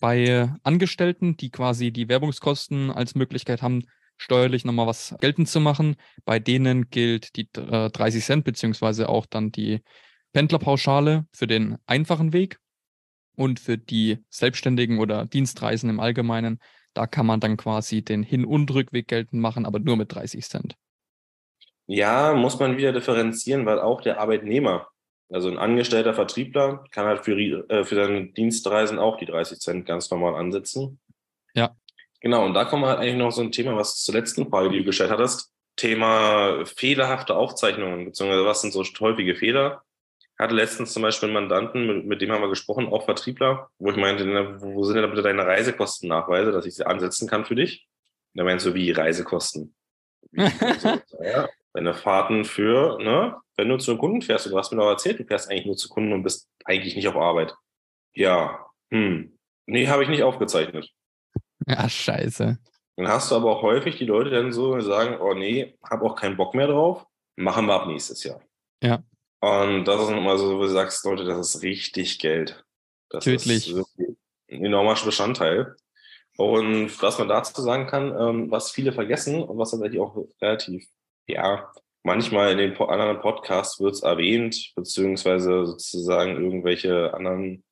Bei 0.00 0.52
Angestellten, 0.62 1.36
die 1.36 1.50
quasi 1.50 1.90
die 1.90 2.08
Werbungskosten 2.08 2.90
als 2.90 3.14
Möglichkeit 3.14 3.62
haben, 3.62 3.84
steuerlich 4.16 4.64
nochmal 4.64 4.86
was 4.86 5.14
geltend 5.20 5.48
zu 5.48 5.60
machen, 5.60 5.96
bei 6.24 6.38
denen 6.38 6.90
gilt 6.90 7.36
die 7.36 7.48
äh, 7.56 7.90
30 7.90 8.24
Cent 8.24 8.44
beziehungsweise 8.44 9.08
auch 9.08 9.26
dann 9.26 9.52
die 9.52 9.80
Pendlerpauschale 10.32 11.26
für 11.32 11.46
den 11.46 11.78
einfachen 11.86 12.32
Weg. 12.32 12.58
Und 13.36 13.60
für 13.60 13.78
die 13.78 14.18
Selbstständigen 14.30 14.98
oder 14.98 15.24
Dienstreisen 15.24 15.88
im 15.90 16.00
Allgemeinen, 16.00 16.58
da 16.94 17.06
kann 17.06 17.26
man 17.26 17.40
dann 17.40 17.56
quasi 17.56 18.02
den 18.02 18.22
Hin- 18.22 18.44
und 18.44 18.72
Rückweg 18.72 19.08
geltend 19.08 19.40
machen, 19.40 19.66
aber 19.66 19.78
nur 19.78 19.96
mit 19.96 20.14
30 20.14 20.44
Cent. 20.44 20.76
Ja, 21.86 22.34
muss 22.34 22.58
man 22.58 22.76
wieder 22.76 22.92
differenzieren, 22.92 23.64
weil 23.64 23.80
auch 23.80 24.00
der 24.00 24.20
Arbeitnehmer, 24.20 24.88
also 25.30 25.48
ein 25.48 25.58
angestellter 25.58 26.14
Vertriebler, 26.14 26.84
kann 26.90 27.06
halt 27.06 27.24
für, 27.24 27.38
äh, 27.38 27.84
für 27.84 27.94
seine 27.94 28.26
Dienstreisen 28.26 28.98
auch 28.98 29.16
die 29.16 29.26
30 29.26 29.58
Cent 29.58 29.86
ganz 29.86 30.10
normal 30.10 30.34
ansetzen. 30.34 31.00
Ja. 31.54 31.74
Genau, 32.20 32.44
und 32.44 32.54
da 32.54 32.64
kommen 32.64 32.82
wir 32.82 32.88
halt 32.88 32.98
eigentlich 32.98 33.16
noch 33.16 33.30
so 33.30 33.42
ein 33.42 33.52
Thema, 33.52 33.76
was 33.76 34.02
zur 34.02 34.14
letzten 34.14 34.48
Frage, 34.50 34.70
die 34.70 34.78
du 34.78 34.84
gestellt 34.84 35.10
hattest. 35.10 35.52
Thema 35.76 36.66
fehlerhafte 36.66 37.36
Aufzeichnungen, 37.36 38.06
beziehungsweise 38.06 38.44
was 38.44 38.60
sind 38.60 38.72
so 38.72 38.82
häufige 39.00 39.36
Fehler? 39.36 39.82
Hatte 40.44 40.54
letztens 40.54 40.92
zum 40.92 41.02
Beispiel 41.02 41.28
einen 41.28 41.34
Mandanten, 41.34 41.86
mit, 41.86 42.06
mit, 42.06 42.22
dem 42.22 42.30
haben 42.30 42.42
wir 42.42 42.48
gesprochen, 42.48 42.86
auch 42.86 43.04
Vertriebler, 43.04 43.70
wo 43.78 43.90
ich 43.90 43.96
meinte, 43.96 44.24
wo 44.60 44.84
sind 44.84 44.96
denn 44.96 45.02
da 45.02 45.08
bitte 45.08 45.22
deine 45.22 45.46
Reisekostennachweise, 45.46 46.52
dass 46.52 46.66
ich 46.66 46.74
sie 46.74 46.86
ansetzen 46.86 47.28
kann 47.28 47.44
für 47.44 47.56
dich? 47.56 47.88
Und 48.34 48.40
er 48.40 48.44
meinte 48.44 48.62
so, 48.62 48.74
wie 48.74 48.92
Reisekosten? 48.92 49.74
Wie, 50.30 50.46
so, 50.78 51.22
ja, 51.22 51.48
deine 51.72 51.94
Fahrten 51.94 52.44
für, 52.44 52.98
ne, 53.02 53.36
wenn 53.56 53.68
du 53.68 53.76
zu 53.78 53.90
einem 53.90 54.00
Kunden 54.00 54.22
fährst, 54.22 54.46
du 54.46 54.56
hast 54.56 54.70
mir 54.70 54.78
doch 54.78 54.88
erzählt, 54.88 55.18
du 55.18 55.24
fährst 55.24 55.50
eigentlich 55.50 55.66
nur 55.66 55.76
zu 55.76 55.88
Kunden 55.88 56.12
und 56.12 56.22
bist 56.22 56.48
eigentlich 56.64 56.94
nicht 56.94 57.08
auf 57.08 57.16
Arbeit. 57.16 57.54
Ja, 58.14 58.66
hm, 58.90 59.36
nee, 59.66 59.88
habe 59.88 60.04
ich 60.04 60.08
nicht 60.08 60.22
aufgezeichnet. 60.22 60.88
Ja, 61.66 61.88
scheiße. 61.88 62.58
Dann 62.96 63.08
hast 63.08 63.30
du 63.30 63.36
aber 63.36 63.50
auch 63.50 63.62
häufig 63.62 63.96
die 63.96 64.06
Leute 64.06 64.30
dann 64.30 64.52
so 64.52 64.80
sagen, 64.80 65.20
oh 65.20 65.34
nee, 65.34 65.76
habe 65.88 66.04
auch 66.04 66.16
keinen 66.16 66.36
Bock 66.36 66.54
mehr 66.54 66.68
drauf, 66.68 67.06
machen 67.36 67.66
wir 67.66 67.74
ab 67.74 67.86
nächstes 67.86 68.24
Jahr. 68.24 68.40
Ja. 68.82 69.02
Und 69.40 69.84
das 69.84 70.02
ist 70.02 70.10
immer 70.10 70.36
so, 70.36 70.56
wo 70.56 70.62
du 70.62 70.68
sagst, 70.68 71.04
Leute, 71.04 71.24
das 71.24 71.54
ist 71.54 71.62
richtig 71.62 72.18
Geld. 72.18 72.64
Das 73.10 73.24
Tödlich. 73.24 73.70
ist 73.70 73.86
ein 73.98 74.16
enormer 74.64 74.96
Bestandteil. 75.02 75.76
Und 76.36 77.02
was 77.02 77.18
man 77.18 77.28
dazu 77.28 77.60
sagen 77.62 77.86
kann, 77.86 78.14
ähm, 78.16 78.50
was 78.50 78.70
viele 78.70 78.92
vergessen 78.92 79.42
und 79.42 79.58
was 79.58 79.72
tatsächlich 79.72 80.00
auch 80.00 80.16
relativ, 80.40 80.86
ja, 81.26 81.70
manchmal 82.04 82.52
in 82.52 82.58
den 82.58 82.76
anderen 82.76 83.20
Podcasts 83.20 83.80
wird 83.80 83.94
es 83.94 84.02
erwähnt, 84.02 84.72
beziehungsweise 84.76 85.66
sozusagen 85.66 86.36
irgendwelche 86.36 87.12
anderen 87.12 87.64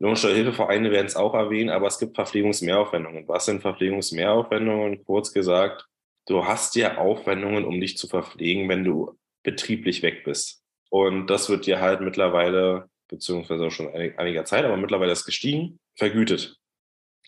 Lohnsteuerhilfevereine 0.00 0.90
werden 0.90 1.06
es 1.06 1.16
auch 1.16 1.34
erwähnen, 1.34 1.70
aber 1.70 1.88
es 1.88 1.98
gibt 1.98 2.16
Verpflegungsmehraufwendungen. 2.16 3.26
Was 3.26 3.46
sind 3.46 3.62
Verpflegungsmehraufwendungen? 3.62 5.04
Kurz 5.04 5.32
gesagt, 5.32 5.86
du 6.26 6.44
hast 6.44 6.76
ja 6.76 6.98
Aufwendungen, 6.98 7.64
um 7.64 7.80
dich 7.80 7.98
zu 7.98 8.06
verpflegen, 8.06 8.68
wenn 8.68 8.84
du 8.84 9.18
betrieblich 9.42 10.02
weg 10.02 10.24
bist. 10.24 10.62
Und 10.90 11.26
das 11.28 11.48
wird 11.48 11.66
dir 11.66 11.80
halt 11.80 12.00
mittlerweile, 12.00 12.88
beziehungsweise 13.08 13.66
auch 13.66 13.70
schon 13.70 13.88
einiger 13.88 14.44
Zeit, 14.44 14.64
aber 14.64 14.76
mittlerweile 14.76 15.12
ist 15.12 15.24
gestiegen, 15.24 15.78
vergütet. 15.96 16.56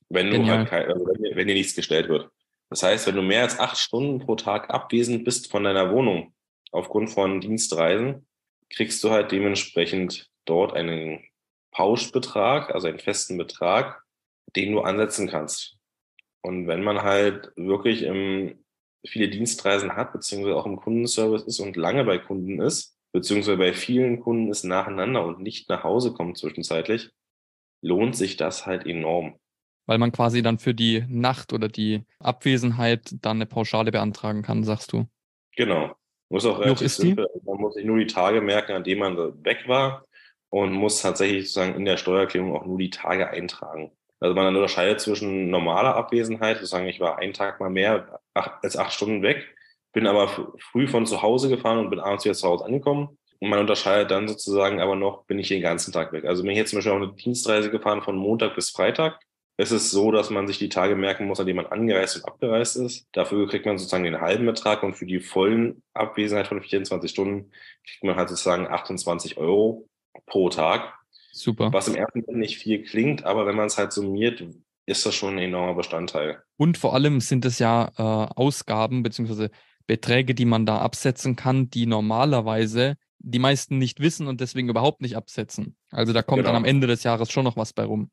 Wenn 0.08 0.30
du 0.30 0.46
halt 0.46 0.68
kein, 0.68 0.90
also 0.90 1.06
wenn, 1.06 1.22
dir, 1.22 1.36
wenn 1.36 1.46
dir 1.46 1.54
nichts 1.54 1.76
gestellt 1.76 2.08
wird. 2.08 2.30
Das 2.68 2.82
heißt, 2.82 3.06
wenn 3.06 3.16
du 3.16 3.22
mehr 3.22 3.42
als 3.42 3.58
acht 3.58 3.78
Stunden 3.78 4.20
pro 4.20 4.36
Tag 4.36 4.70
abwesend 4.70 5.24
bist 5.24 5.50
von 5.50 5.64
deiner 5.64 5.92
Wohnung 5.92 6.34
aufgrund 6.72 7.10
von 7.10 7.40
Dienstreisen, 7.40 8.26
kriegst 8.70 9.02
du 9.02 9.10
halt 9.10 9.32
dementsprechend 9.32 10.30
dort 10.44 10.74
einen 10.74 11.24
Pauschbetrag, 11.72 12.74
also 12.74 12.88
einen 12.88 12.98
festen 12.98 13.36
Betrag, 13.38 14.02
den 14.56 14.72
du 14.72 14.80
ansetzen 14.80 15.28
kannst. 15.28 15.76
Und 16.42 16.66
wenn 16.66 16.82
man 16.82 17.02
halt 17.02 17.52
wirklich 17.56 18.02
im, 18.02 18.64
viele 19.04 19.28
Dienstreisen 19.28 19.94
hat, 19.96 20.12
beziehungsweise 20.12 20.56
auch 20.56 20.66
im 20.66 20.76
Kundenservice 20.76 21.44
ist 21.44 21.60
und 21.60 21.76
lange 21.76 22.04
bei 22.04 22.18
Kunden 22.18 22.60
ist, 22.60 22.96
beziehungsweise 23.12 23.56
bei 23.56 23.72
vielen 23.72 24.20
Kunden 24.20 24.50
ist 24.50 24.64
nacheinander 24.64 25.24
und 25.24 25.40
nicht 25.40 25.68
nach 25.68 25.84
Hause 25.84 26.12
kommt 26.12 26.38
zwischenzeitlich, 26.38 27.10
lohnt 27.82 28.16
sich 28.16 28.36
das 28.36 28.66
halt 28.66 28.86
enorm. 28.86 29.38
Weil 29.86 29.98
man 29.98 30.12
quasi 30.12 30.42
dann 30.42 30.58
für 30.58 30.74
die 30.74 31.04
Nacht 31.08 31.52
oder 31.52 31.68
die 31.68 32.04
Abwesenheit 32.18 33.14
dann 33.22 33.38
eine 33.38 33.46
Pauschale 33.46 33.90
beantragen 33.90 34.42
kann, 34.42 34.62
sagst 34.62 34.92
du. 34.92 35.06
Genau. 35.56 35.96
Muss 36.28 36.46
auch 36.46 36.60
relativ 36.60 36.86
ist 36.86 36.98
simpel. 36.98 37.26
Die? 37.34 37.44
Man 37.44 37.60
muss 37.60 37.74
sich 37.74 37.84
nur 37.84 37.98
die 37.98 38.06
Tage 38.06 38.40
merken, 38.40 38.72
an 38.72 38.84
denen 38.84 39.00
man 39.00 39.44
weg 39.44 39.66
war 39.66 40.04
und 40.48 40.72
muss 40.72 41.02
tatsächlich 41.02 41.52
sozusagen 41.52 41.74
in 41.74 41.84
der 41.84 41.96
Steuererklärung 41.96 42.54
auch 42.54 42.64
nur 42.64 42.78
die 42.78 42.90
Tage 42.90 43.30
eintragen. 43.30 43.90
Also 44.20 44.34
man 44.34 44.54
unterscheidet 44.54 45.00
zwischen 45.00 45.50
normaler 45.50 45.96
Abwesenheit, 45.96 46.58
sozusagen 46.58 46.86
ich 46.86 47.00
war 47.00 47.18
einen 47.18 47.32
Tag 47.32 47.58
mal 47.58 47.70
mehr 47.70 48.20
als 48.34 48.76
acht 48.76 48.92
Stunden 48.92 49.22
weg 49.22 49.56
bin 49.92 50.06
aber 50.06 50.52
früh 50.58 50.86
von 50.86 51.06
zu 51.06 51.22
Hause 51.22 51.48
gefahren 51.48 51.78
und 51.78 51.90
bin 51.90 52.00
abends 52.00 52.24
wieder 52.24 52.34
zu 52.34 52.48
Hause 52.48 52.64
angekommen. 52.64 53.18
Und 53.40 53.48
man 53.48 53.58
unterscheidet 53.58 54.10
dann 54.10 54.28
sozusagen 54.28 54.80
aber 54.80 54.96
noch, 54.96 55.24
bin 55.24 55.38
ich 55.38 55.48
den 55.48 55.62
ganzen 55.62 55.92
Tag 55.92 56.12
weg. 56.12 56.24
Also 56.26 56.42
bin 56.42 56.52
ich 56.52 56.58
jetzt 56.58 56.70
zum 56.70 56.78
Beispiel 56.78 56.92
auf 56.92 57.02
eine 57.02 57.12
Dienstreise 57.12 57.70
gefahren 57.70 58.02
von 58.02 58.16
Montag 58.16 58.54
bis 58.54 58.70
Freitag. 58.70 59.18
Es 59.56 59.72
ist 59.72 59.90
so, 59.90 60.10
dass 60.10 60.30
man 60.30 60.46
sich 60.46 60.58
die 60.58 60.68
Tage 60.68 60.96
merken 60.96 61.26
muss, 61.26 61.40
an 61.40 61.46
denen 61.46 61.58
man 61.58 61.66
angereist 61.66 62.16
und 62.16 62.24
abgereist 62.24 62.76
ist. 62.76 63.06
Dafür 63.12 63.48
kriegt 63.48 63.66
man 63.66 63.76
sozusagen 63.78 64.04
den 64.04 64.20
halben 64.20 64.46
Betrag 64.46 64.82
und 64.82 64.94
für 64.94 65.06
die 65.06 65.20
vollen 65.20 65.82
Abwesenheit 65.92 66.46
von 66.46 66.62
24 66.62 67.10
Stunden 67.10 67.50
kriegt 67.86 68.04
man 68.04 68.16
halt 68.16 68.28
sozusagen 68.28 68.66
28 68.66 69.36
Euro 69.36 69.86
pro 70.26 70.48
Tag. 70.48 70.94
Super. 71.32 71.72
Was 71.72 71.88
im 71.88 71.94
ersten 71.94 72.20
Moment 72.20 72.38
nicht 72.38 72.58
viel 72.58 72.82
klingt, 72.82 73.24
aber 73.24 73.46
wenn 73.46 73.56
man 73.56 73.66
es 73.66 73.78
halt 73.78 73.92
summiert, 73.92 74.42
ist 74.86 75.06
das 75.06 75.14
schon 75.14 75.34
ein 75.34 75.44
enormer 75.44 75.74
Bestandteil. 75.74 76.42
Und 76.56 76.78
vor 76.78 76.94
allem 76.94 77.20
sind 77.20 77.44
es 77.44 77.58
ja 77.58 77.90
äh, 77.96 78.02
Ausgaben 78.02 79.02
beziehungsweise 79.02 79.50
Beträge, 79.90 80.36
die 80.36 80.44
man 80.44 80.66
da 80.66 80.78
absetzen 80.78 81.34
kann, 81.34 81.68
die 81.68 81.84
normalerweise 81.84 82.94
die 83.18 83.40
meisten 83.40 83.76
nicht 83.76 83.98
wissen 83.98 84.28
und 84.28 84.40
deswegen 84.40 84.68
überhaupt 84.68 85.00
nicht 85.00 85.16
absetzen. 85.16 85.74
Also 85.90 86.12
da 86.12 86.22
kommt 86.22 86.42
genau. 86.42 86.50
dann 86.50 86.58
am 86.58 86.64
Ende 86.64 86.86
des 86.86 87.02
Jahres 87.02 87.32
schon 87.32 87.42
noch 87.42 87.56
was 87.56 87.72
bei 87.72 87.82
rum. 87.82 88.12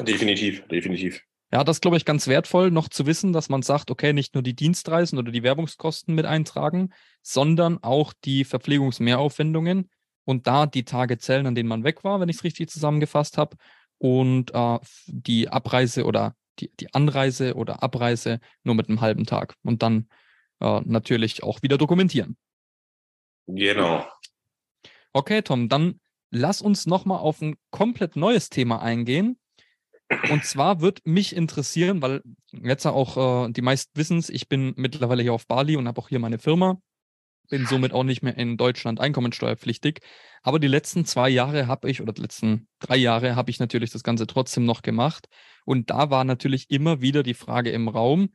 Definitiv, 0.00 0.66
definitiv. 0.68 1.22
Ja, 1.52 1.64
das 1.64 1.82
glaube 1.82 1.98
ich 1.98 2.06
ganz 2.06 2.28
wertvoll, 2.28 2.70
noch 2.70 2.88
zu 2.88 3.04
wissen, 3.04 3.34
dass 3.34 3.50
man 3.50 3.60
sagt, 3.60 3.90
okay, 3.90 4.14
nicht 4.14 4.32
nur 4.32 4.42
die 4.42 4.56
Dienstreisen 4.56 5.18
oder 5.18 5.30
die 5.30 5.42
Werbungskosten 5.42 6.14
mit 6.14 6.24
eintragen, 6.24 6.94
sondern 7.20 7.76
auch 7.82 8.14
die 8.24 8.44
Verpflegungsmehraufwendungen 8.44 9.90
und 10.24 10.46
da 10.46 10.64
die 10.64 10.86
Tage 10.86 11.18
zählen, 11.18 11.46
an 11.46 11.54
denen 11.54 11.68
man 11.68 11.84
weg 11.84 12.04
war, 12.04 12.20
wenn 12.20 12.30
ich 12.30 12.36
es 12.36 12.44
richtig 12.44 12.70
zusammengefasst 12.70 13.36
habe, 13.36 13.58
und 13.98 14.54
äh, 14.54 14.78
die 15.06 15.50
Abreise 15.50 16.06
oder 16.06 16.34
die, 16.58 16.74
die 16.80 16.92
Anreise 16.94 17.54
oder 17.54 17.82
Abreise 17.82 18.40
nur 18.64 18.74
mit 18.74 18.88
einem 18.88 19.02
halben 19.02 19.26
Tag. 19.26 19.54
Und 19.62 19.82
dann 19.82 20.08
äh, 20.62 20.80
natürlich 20.84 21.42
auch 21.42 21.62
wieder 21.62 21.76
dokumentieren. 21.76 22.36
Genau. 23.46 24.06
Okay, 25.12 25.42
Tom, 25.42 25.68
dann 25.68 26.00
lass 26.30 26.62
uns 26.62 26.86
nochmal 26.86 27.18
auf 27.18 27.42
ein 27.42 27.56
komplett 27.70 28.16
neues 28.16 28.48
Thema 28.48 28.80
eingehen. 28.80 29.38
Und 30.30 30.44
zwar 30.44 30.80
wird 30.80 31.00
mich 31.06 31.34
interessieren, 31.34 32.02
weil 32.02 32.22
jetzt 32.52 32.86
auch 32.86 33.46
äh, 33.46 33.52
die 33.52 33.62
meisten 33.62 33.90
wissen 33.94 34.18
es, 34.18 34.28
ich 34.28 34.48
bin 34.48 34.74
mittlerweile 34.76 35.22
hier 35.22 35.32
auf 35.32 35.46
Bali 35.46 35.76
und 35.76 35.88
habe 35.88 36.00
auch 36.00 36.08
hier 36.08 36.18
meine 36.18 36.38
Firma. 36.38 36.78
bin 37.48 37.66
somit 37.66 37.92
auch 37.92 38.04
nicht 38.04 38.22
mehr 38.22 38.36
in 38.36 38.56
Deutschland 38.56 39.00
einkommensteuerpflichtig. 39.00 40.00
Aber 40.42 40.58
die 40.58 40.68
letzten 40.68 41.04
zwei 41.04 41.28
Jahre 41.28 41.66
habe 41.66 41.90
ich, 41.90 42.00
oder 42.00 42.12
die 42.12 42.22
letzten 42.22 42.68
drei 42.78 42.96
Jahre 42.96 43.36
habe 43.36 43.50
ich 43.50 43.58
natürlich 43.58 43.90
das 43.90 44.02
Ganze 44.02 44.26
trotzdem 44.26 44.64
noch 44.64 44.82
gemacht. 44.82 45.28
Und 45.64 45.90
da 45.90 46.10
war 46.10 46.24
natürlich 46.24 46.70
immer 46.70 47.00
wieder 47.00 47.22
die 47.22 47.34
Frage 47.34 47.70
im 47.70 47.88
Raum, 47.88 48.30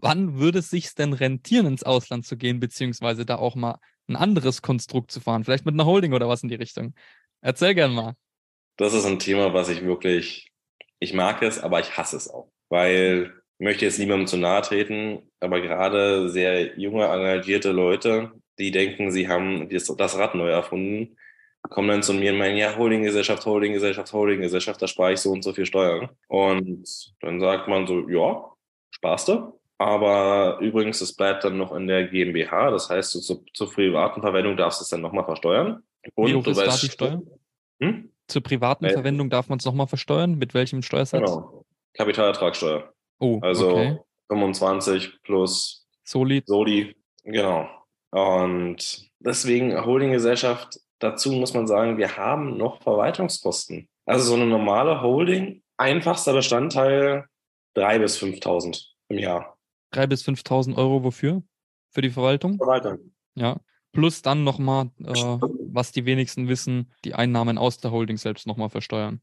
wann 0.00 0.38
würde 0.38 0.60
es 0.60 0.70
sich 0.70 0.94
denn 0.94 1.12
rentieren, 1.12 1.66
ins 1.66 1.82
Ausland 1.82 2.26
zu 2.26 2.36
gehen, 2.36 2.60
beziehungsweise 2.60 3.26
da 3.26 3.36
auch 3.36 3.54
mal 3.54 3.78
ein 4.08 4.16
anderes 4.16 4.62
Konstrukt 4.62 5.10
zu 5.10 5.20
fahren, 5.20 5.44
vielleicht 5.44 5.66
mit 5.66 5.74
einer 5.74 5.86
Holding 5.86 6.14
oder 6.14 6.28
was 6.28 6.42
in 6.42 6.48
die 6.48 6.54
Richtung. 6.54 6.94
Erzähl 7.40 7.74
gern 7.74 7.94
mal. 7.94 8.14
Das 8.76 8.94
ist 8.94 9.04
ein 9.04 9.18
Thema, 9.18 9.52
was 9.54 9.68
ich 9.68 9.84
wirklich, 9.84 10.50
ich 10.98 11.12
mag 11.12 11.42
es, 11.42 11.58
aber 11.58 11.80
ich 11.80 11.96
hasse 11.96 12.16
es 12.16 12.30
auch, 12.30 12.50
weil 12.68 13.34
ich 13.58 13.64
möchte 13.64 13.84
jetzt 13.84 13.98
niemandem 13.98 14.26
zu 14.26 14.36
nahe 14.36 14.62
treten, 14.62 15.30
aber 15.40 15.60
gerade 15.60 16.28
sehr 16.30 16.78
junge, 16.78 17.04
engagierte 17.04 17.72
Leute, 17.72 18.32
die 18.58 18.70
denken, 18.70 19.10
sie 19.10 19.28
haben 19.28 19.68
das 19.68 20.18
Rad 20.18 20.34
neu 20.34 20.48
erfunden, 20.48 21.16
kommen 21.62 21.88
dann 21.88 22.02
zu 22.02 22.14
mir 22.14 22.32
und 22.32 22.38
meinen, 22.38 22.56
ja, 22.56 22.76
Holdinggesellschaft, 22.76 23.44
Holdinggesellschaft, 23.44 24.12
Holdinggesellschaft, 24.12 24.80
da 24.80 24.86
spare 24.86 25.12
ich 25.12 25.20
so 25.20 25.30
und 25.32 25.42
so 25.42 25.52
viel 25.52 25.66
Steuern. 25.66 26.08
Und 26.28 26.88
dann 27.20 27.40
sagt 27.40 27.68
man 27.68 27.86
so, 27.86 28.08
ja, 28.08 28.52
sparst 28.90 29.28
du. 29.28 29.57
Aber 29.78 30.58
übrigens, 30.60 31.00
es 31.00 31.14
bleibt 31.14 31.44
dann 31.44 31.56
noch 31.56 31.72
in 31.72 31.86
der 31.86 32.08
GmbH. 32.08 32.70
Das 32.70 32.90
heißt, 32.90 33.14
du, 33.14 33.20
zu, 33.20 33.44
zur 33.54 33.72
privaten 33.72 34.20
Verwendung 34.20 34.56
darfst 34.56 34.80
du 34.80 34.82
es 34.82 34.88
dann 34.88 35.00
nochmal 35.00 35.24
versteuern. 35.24 35.84
Und 36.14 36.30
Wie 36.30 36.34
hoch 36.34 36.46
ist 36.46 36.58
da 36.58 36.76
die 36.76 36.90
Steuer? 36.90 37.22
Hm? 37.80 38.12
Zur 38.26 38.42
privaten 38.42 38.84
äh, 38.84 38.92
Verwendung 38.92 39.30
darf 39.30 39.48
man 39.48 39.58
es 39.58 39.64
nochmal 39.64 39.86
versteuern? 39.86 40.36
Mit 40.36 40.52
welchem 40.52 40.82
Steuersatz? 40.82 41.20
Genau. 41.20 41.64
Kapitalertragssteuer. 41.94 42.92
Oh, 43.20 43.38
also 43.40 43.70
okay. 43.70 43.98
25 44.28 45.22
plus 45.22 45.86
Soli. 46.04 46.42
Soli, 46.46 46.96
genau. 47.24 47.68
Und 48.10 49.10
deswegen 49.18 49.84
Holdinggesellschaft, 49.84 50.80
dazu 50.98 51.32
muss 51.32 51.54
man 51.54 51.66
sagen, 51.66 51.98
wir 51.98 52.16
haben 52.16 52.56
noch 52.56 52.82
Verwaltungskosten. 52.82 53.88
Also 54.06 54.24
so 54.24 54.34
eine 54.34 54.46
normale 54.46 55.02
Holding, 55.02 55.62
einfachster 55.76 56.32
Bestandteil 56.32 57.26
3.000 57.76 57.98
bis 57.98 58.22
5.000 58.22 58.84
im 59.08 59.18
Jahr. 59.18 59.57
3.000 59.92 60.06
bis 60.06 60.24
5.000 60.26 60.76
Euro 60.76 61.04
wofür? 61.04 61.42
Für 61.90 62.02
die 62.02 62.10
Verwaltung? 62.10 62.58
Verwaltung. 62.58 63.12
Ja. 63.34 63.60
Plus 63.92 64.22
dann 64.22 64.44
nochmal, 64.44 64.90
äh, 64.98 65.38
was 65.72 65.92
die 65.92 66.04
wenigsten 66.04 66.48
wissen, 66.48 66.92
die 67.04 67.14
Einnahmen 67.14 67.58
aus 67.58 67.78
der 67.78 67.90
Holding 67.90 68.18
selbst 68.18 68.46
nochmal 68.46 68.68
versteuern. 68.68 69.20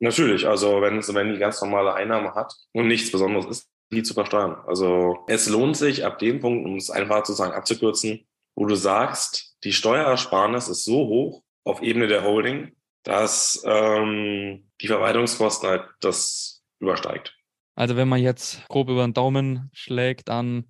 Natürlich, 0.00 0.46
also 0.46 0.80
wenn, 0.80 1.02
wenn 1.08 1.32
die 1.32 1.38
ganz 1.38 1.60
normale 1.60 1.94
Einnahme 1.94 2.34
hat 2.34 2.52
und 2.72 2.88
nichts 2.88 3.10
Besonderes 3.10 3.46
ist, 3.46 3.68
die 3.90 4.02
zu 4.02 4.14
versteuern. 4.14 4.56
Also 4.66 5.18
es 5.28 5.48
lohnt 5.48 5.76
sich 5.76 6.04
ab 6.04 6.18
dem 6.18 6.40
Punkt, 6.40 6.66
um 6.66 6.76
es 6.76 6.90
einfach 6.90 7.24
sozusagen 7.24 7.52
abzukürzen, 7.52 8.26
wo 8.54 8.66
du 8.66 8.74
sagst, 8.74 9.56
die 9.64 9.72
Steuersparnis 9.72 10.68
ist 10.68 10.84
so 10.84 11.06
hoch 11.06 11.42
auf 11.64 11.82
Ebene 11.82 12.06
der 12.06 12.24
Holding, 12.24 12.72
dass 13.04 13.62
ähm, 13.64 14.68
die 14.80 14.88
Verwaltungskosten 14.88 15.68
halt 15.68 15.84
das 16.00 16.62
übersteigt. 16.80 17.37
Also 17.78 17.94
wenn 17.94 18.08
man 18.08 18.20
jetzt 18.20 18.66
grob 18.66 18.90
über 18.90 19.06
den 19.06 19.14
Daumen 19.14 19.70
schlägt, 19.72 20.30
dann 20.30 20.64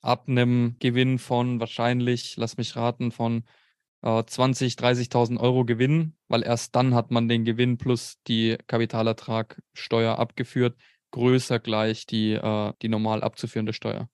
ab 0.00 0.24
einem 0.26 0.74
Gewinn 0.80 1.20
von 1.20 1.60
wahrscheinlich, 1.60 2.36
lass 2.36 2.56
mich 2.56 2.74
raten, 2.74 3.12
von 3.12 3.44
äh, 4.02 4.24
20, 4.24 4.74
30.000 4.74 5.38
Euro 5.38 5.64
Gewinn, 5.64 6.16
weil 6.26 6.42
erst 6.42 6.74
dann 6.74 6.96
hat 6.96 7.12
man 7.12 7.28
den 7.28 7.44
Gewinn 7.44 7.78
plus 7.78 8.20
die 8.26 8.58
Kapitalertragsteuer 8.66 10.18
abgeführt, 10.18 10.76
größer 11.12 11.60
gleich 11.60 12.06
die, 12.06 12.32
äh, 12.32 12.72
die 12.82 12.88
normal 12.88 13.22
abzuführende 13.22 13.72
Steuer. 13.72 14.08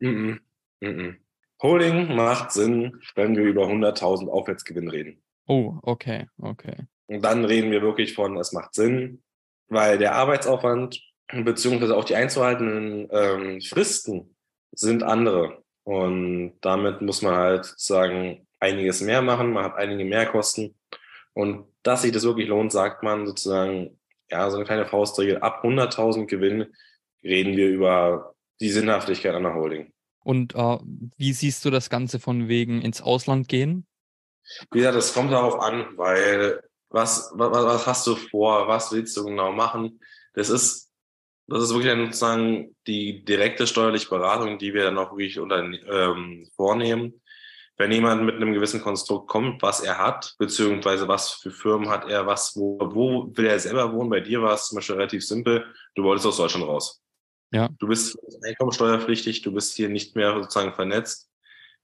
Mm 0.00 0.08
-mm. 0.08 0.40
Mm 0.80 1.16
Holding 1.62 2.16
macht 2.16 2.50
Sinn, 2.50 3.00
wenn 3.14 3.36
wir 3.36 3.44
über 3.44 3.68
100.000 3.68 4.28
Aufwärtsgewinn 4.28 4.88
reden. 4.88 5.22
Oh, 5.46 5.78
okay, 5.82 6.26
okay. 6.38 6.88
Und 7.06 7.22
dann 7.22 7.44
reden 7.44 7.70
wir 7.70 7.80
wirklich 7.80 8.14
von, 8.14 8.36
es 8.38 8.50
macht 8.50 8.74
Sinn, 8.74 9.22
weil 9.68 9.98
der 9.98 10.16
Arbeitsaufwand 10.16 11.09
beziehungsweise 11.32 11.96
auch 11.96 12.04
die 12.04 12.16
einzuhaltenden 12.16 13.08
ähm, 13.10 13.60
Fristen 13.60 14.36
sind 14.72 15.02
andere. 15.02 15.62
Und 15.84 16.58
damit 16.60 17.00
muss 17.02 17.22
man 17.22 17.34
halt 17.34 17.64
sozusagen 17.64 18.46
einiges 18.58 19.00
mehr 19.00 19.22
machen, 19.22 19.52
man 19.52 19.64
hat 19.64 19.76
einige 19.76 20.04
Mehrkosten. 20.04 20.78
Und 21.32 21.66
dass 21.82 22.02
sich 22.02 22.12
das 22.12 22.24
wirklich 22.24 22.48
lohnt, 22.48 22.72
sagt 22.72 23.02
man 23.02 23.26
sozusagen, 23.26 23.98
ja, 24.30 24.48
so 24.50 24.56
eine 24.56 24.66
kleine 24.66 24.86
Faustregel, 24.86 25.38
ab 25.38 25.64
100.000 25.64 26.26
Gewinn 26.26 26.66
reden 27.22 27.56
wir 27.56 27.68
über 27.68 28.34
die 28.60 28.70
Sinnhaftigkeit 28.70 29.34
einer 29.34 29.54
Holding. 29.54 29.92
Und 30.22 30.54
äh, 30.54 30.78
wie 31.16 31.32
siehst 31.32 31.64
du 31.64 31.70
das 31.70 31.88
Ganze 31.88 32.20
von 32.20 32.48
wegen 32.48 32.82
ins 32.82 33.00
Ausland 33.00 33.48
gehen? 33.48 33.86
Wie 34.70 34.78
gesagt, 34.78 34.96
das 34.96 35.14
kommt 35.14 35.32
darauf 35.32 35.58
an, 35.60 35.86
weil 35.96 36.62
was, 36.90 37.30
was, 37.34 37.50
was 37.52 37.86
hast 37.86 38.06
du 38.06 38.16
vor, 38.16 38.68
was 38.68 38.92
willst 38.92 39.16
du 39.16 39.24
genau 39.24 39.52
machen? 39.52 40.00
Das 40.34 40.50
ist 40.50 40.89
das 41.50 41.64
ist 41.64 41.70
wirklich 41.70 41.90
dann 41.90 42.06
sozusagen 42.06 42.76
die 42.86 43.24
direkte 43.24 43.66
steuerliche 43.66 44.08
Beratung, 44.08 44.58
die 44.58 44.72
wir 44.72 44.84
dann 44.84 44.98
auch 44.98 45.10
wirklich 45.12 45.40
unter, 45.40 45.58
ähm, 45.58 46.48
vornehmen. 46.54 47.20
Wenn 47.76 47.90
jemand 47.90 48.24
mit 48.24 48.36
einem 48.36 48.52
gewissen 48.52 48.82
Konstrukt 48.82 49.28
kommt, 49.28 49.60
was 49.62 49.80
er 49.80 49.98
hat, 49.98 50.34
beziehungsweise 50.38 51.08
was 51.08 51.30
für 51.30 51.50
Firmen 51.50 51.88
hat 51.88 52.08
er, 52.08 52.26
was, 52.26 52.54
wo, 52.54 52.78
wo 52.80 53.32
will 53.34 53.46
er 53.46 53.58
selber 53.58 53.92
wohnen? 53.92 54.10
Bei 54.10 54.20
dir 54.20 54.42
war 54.42 54.54
es 54.54 54.66
zum 54.66 54.76
Beispiel 54.76 54.96
relativ 54.96 55.26
simpel. 55.26 55.64
Du 55.94 56.04
wolltest 56.04 56.26
aus 56.26 56.36
Deutschland 56.36 56.66
raus. 56.66 57.02
Ja. 57.52 57.68
Du 57.78 57.88
bist 57.88 58.16
einkommensteuerpflichtig, 58.46 59.42
du 59.42 59.52
bist 59.52 59.74
hier 59.74 59.88
nicht 59.88 60.14
mehr 60.14 60.34
sozusagen 60.34 60.74
vernetzt. 60.74 61.30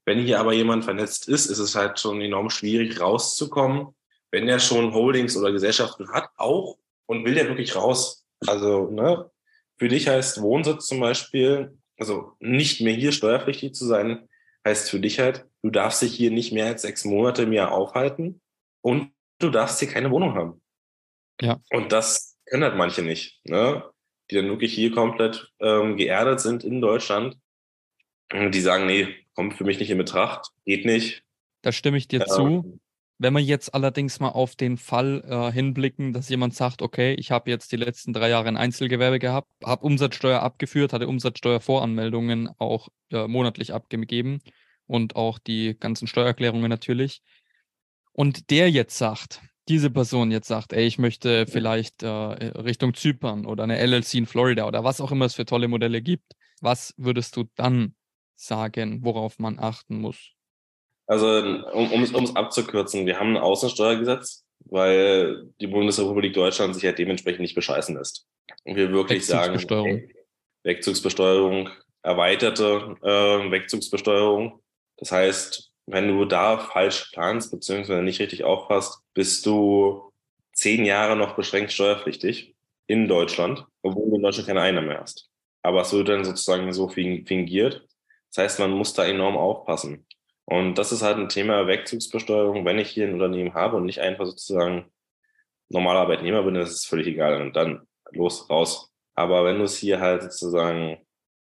Wenn 0.05 0.21
hier 0.21 0.39
aber 0.39 0.53
jemand 0.53 0.85
vernetzt 0.85 1.29
ist, 1.29 1.47
ist 1.47 1.59
es 1.59 1.75
halt 1.75 1.99
schon 1.99 2.21
enorm 2.21 2.51
schwierig 2.51 3.01
rauszukommen. 3.01 3.89
Wenn 4.31 4.49
er 4.49 4.61
schon 4.61 4.95
Holdings 4.95 5.37
oder 5.37 5.51
Gesellschaften 5.51 6.09
hat, 6.13 6.29
auch 6.37 6.77
und 7.07 7.25
will 7.25 7.35
der 7.35 7.49
wirklich 7.49 7.75
raus. 7.75 8.25
Also, 8.47 8.91
ne, 8.91 9.29
für 9.77 9.89
dich 9.89 10.09
heißt 10.09 10.41
Wohnsitz 10.41 10.87
zum 10.87 11.01
Beispiel, 11.01 11.77
also 11.99 12.33
nicht 12.41 12.81
mehr 12.81 12.95
hier 12.95 13.13
steuerpflichtig 13.13 13.75
zu 13.75 13.87
sein, 13.87 14.29
heißt 14.65 14.91
für 14.91 15.01
dich 15.01 15.19
halt, 15.19 15.47
du 15.63 15.71
darfst 15.71 16.03
dich 16.03 16.15
hier 16.15 16.31
nicht 16.31 16.53
mehr 16.53 16.67
als 16.67 16.83
sechs 16.83 17.05
Monate 17.05 17.43
im 17.43 17.53
Jahr 17.53 17.73
aufhalten 17.73 18.41
und 18.83 19.13
du 19.39 19.51
darfst 19.51 19.79
hier 19.79 19.89
keine 19.89 20.11
Wohnung 20.11 20.35
haben. 20.35 20.63
Ja. 21.41 21.61
Und 21.71 21.93
das 21.93 22.39
können 22.47 22.65
halt 22.65 22.77
manche 22.77 23.03
nicht, 23.03 23.41
ne? 23.45 23.85
die 24.31 24.35
dann 24.35 24.49
wirklich 24.49 24.75
hier 24.75 24.93
komplett 24.93 25.53
ähm, 25.61 25.97
geerdet 25.97 26.41
sind 26.41 26.65
in 26.65 26.81
Deutschland. 26.81 27.37
Und 28.33 28.53
die 28.53 28.61
sagen, 28.61 28.87
nee, 28.87 29.15
kommt 29.35 29.55
für 29.55 29.65
mich 29.65 29.79
nicht 29.79 29.91
in 29.91 29.99
Betracht, 29.99 30.51
geht 30.65 30.85
nicht. 30.85 31.23
Da 31.63 31.71
stimme 31.71 31.97
ich 31.97 32.09
dir 32.09 32.23
ähm, 32.23 32.27
zu. 32.27 32.81
Wenn 33.19 33.33
wir 33.33 33.41
jetzt 33.41 33.75
allerdings 33.75 34.21
mal 34.21 34.29
auf 34.29 34.57
den 34.57 34.77
Fall 34.77 35.25
äh, 35.27 35.51
hinblicken, 35.51 36.13
dass 36.13 36.29
jemand 36.29 36.55
sagt, 36.55 36.83
okay, 36.83 37.15
ich 37.15 37.31
habe 37.31 37.51
jetzt 37.51 37.73
die 37.73 37.77
letzten 37.77 38.13
drei 38.13 38.29
Jahre 38.29 38.49
ein 38.49 38.59
Einzelgewerbe 38.59 39.19
gehabt, 39.19 39.49
habe 39.65 39.87
Umsatzsteuer 39.87 40.41
abgeführt, 40.43 40.93
hatte 40.93 41.09
Umsatzsteuervoranmeldungen 41.09 42.51
auch 42.59 42.89
äh, 43.11 43.27
monatlich 43.27 43.73
abgegeben 43.73 44.41
und 44.87 45.17
auch 45.17 45.39
die 45.39 45.77
ganzen 45.79 46.07
Steuererklärungen 46.07 46.69
natürlich. 46.69 47.23
Und 48.13 48.51
der 48.51 48.71
jetzt 48.71 48.99
sagt, 48.99 49.41
diese 49.69 49.91
Person 49.91 50.31
jetzt 50.31 50.49
sagt, 50.49 50.73
ey, 50.73 50.87
ich 50.87 50.99
möchte 50.99 51.47
vielleicht 51.47 52.03
äh, 52.03 52.09
Richtung 52.09 52.95
Zypern 52.95 53.47
oder 53.47 53.65
eine 53.65 53.79
LLC 53.79 54.15
in 54.15 54.27
Florida 54.27 54.67
oder 54.67 54.85
was 54.85 55.01
auch 55.01 55.11
immer 55.11 55.25
es 55.25 55.35
für 55.35 55.45
tolle 55.47 55.69
Modelle 55.69 56.03
gibt, 56.03 56.35
was 56.61 56.95
würdest 56.97 57.37
du 57.37 57.45
dann 57.57 57.95
sagen, 58.37 59.03
worauf 59.03 59.39
man 59.39 59.59
achten 59.59 59.99
muss? 59.99 60.36
Also, 61.07 61.27
um 61.73 62.03
es 62.03 62.35
abzukürzen, 62.35 63.07
wir 63.07 63.21
haben 63.21 63.37
ein 63.37 63.43
Außensteuergesetz, 63.43 64.45
weil 64.65 65.47
die 65.61 65.69
Bundesrepublik 65.69 66.35
Deutschland 66.35 66.75
sich 66.75 66.83
ja 66.83 66.93
dementsprechend 66.93 67.41
nicht 67.41 67.55
bescheißen 67.55 67.97
lässt. 67.97 68.27
Und 68.65 68.77
wir 68.77 68.91
wirklich 68.91 69.27
sagen, 69.27 69.55
Wegzugsbesteuerung, 69.55 70.11
Wegzugsbesteuerung 70.65 71.71
erweiterte 72.03 72.97
äh, 73.03 73.51
Wegzugsbesteuerung. 73.51 74.61
Das 74.97 75.13
heißt, 75.13 75.71
wenn 75.87 76.09
du 76.09 76.25
da 76.25 76.59
falsch 76.59 77.11
planst 77.13 77.53
bzw. 77.53 78.03
nicht 78.03 78.21
richtig 78.21 78.45
aufpasst, 78.45 79.01
bist 79.15 79.47
du 79.47 80.13
zehn 80.53 80.85
Jahre 80.85 81.17
noch 81.17 81.37
beschränkt 81.37 81.73
steuerpflichtig 81.73 82.55
in 82.87 83.09
Deutschland, 83.09 83.65
obwohl 83.83 84.11
du 84.11 84.17
in 84.17 84.23
Deutschland 84.23 84.49
keine 84.49 84.63
Einnahmen 84.63 84.89
mehr 84.89 85.01
hast. 85.01 85.29
Aber 85.63 85.83
es 85.83 85.93
wird 85.93 86.09
dann 86.09 86.25
sozusagen 86.25 86.73
so 86.73 86.89
fingiert. 86.89 87.87
Das 88.33 88.45
heißt, 88.45 88.59
man 88.61 88.71
muss 88.71 88.95
da 88.95 89.05
enorm 89.05 89.37
aufpassen. 89.37 90.06
Und 90.47 90.77
das 90.77 90.93
ist 90.93 91.03
halt 91.03 91.19
ein 91.19 91.29
Thema 91.29 91.67
Wegzugsbesteuerung. 91.67 92.65
Wenn 92.65 92.79
ich 92.79 92.91
hier 92.91 93.07
ein 93.07 93.15
Unternehmen 93.15 93.55
habe 93.55 93.77
und 93.77 93.85
nicht 93.85 94.01
einfach 94.01 94.27
sozusagen 94.27 94.91
normaler 95.69 96.01
Arbeitnehmer 96.01 96.43
bin, 96.45 96.55
das 96.55 96.71
ist 96.71 96.87
völlig 96.87 97.09
egal. 97.09 97.43
Und 97.43 97.57
dann 97.57 97.87
los, 98.13 98.49
raus. 98.49 98.93
Aber 99.15 99.45
wenn 99.45 99.59
du 99.59 99.65
es 99.65 99.77
hier 99.77 100.01
halt 100.01 100.23
sozusagen 100.23 100.99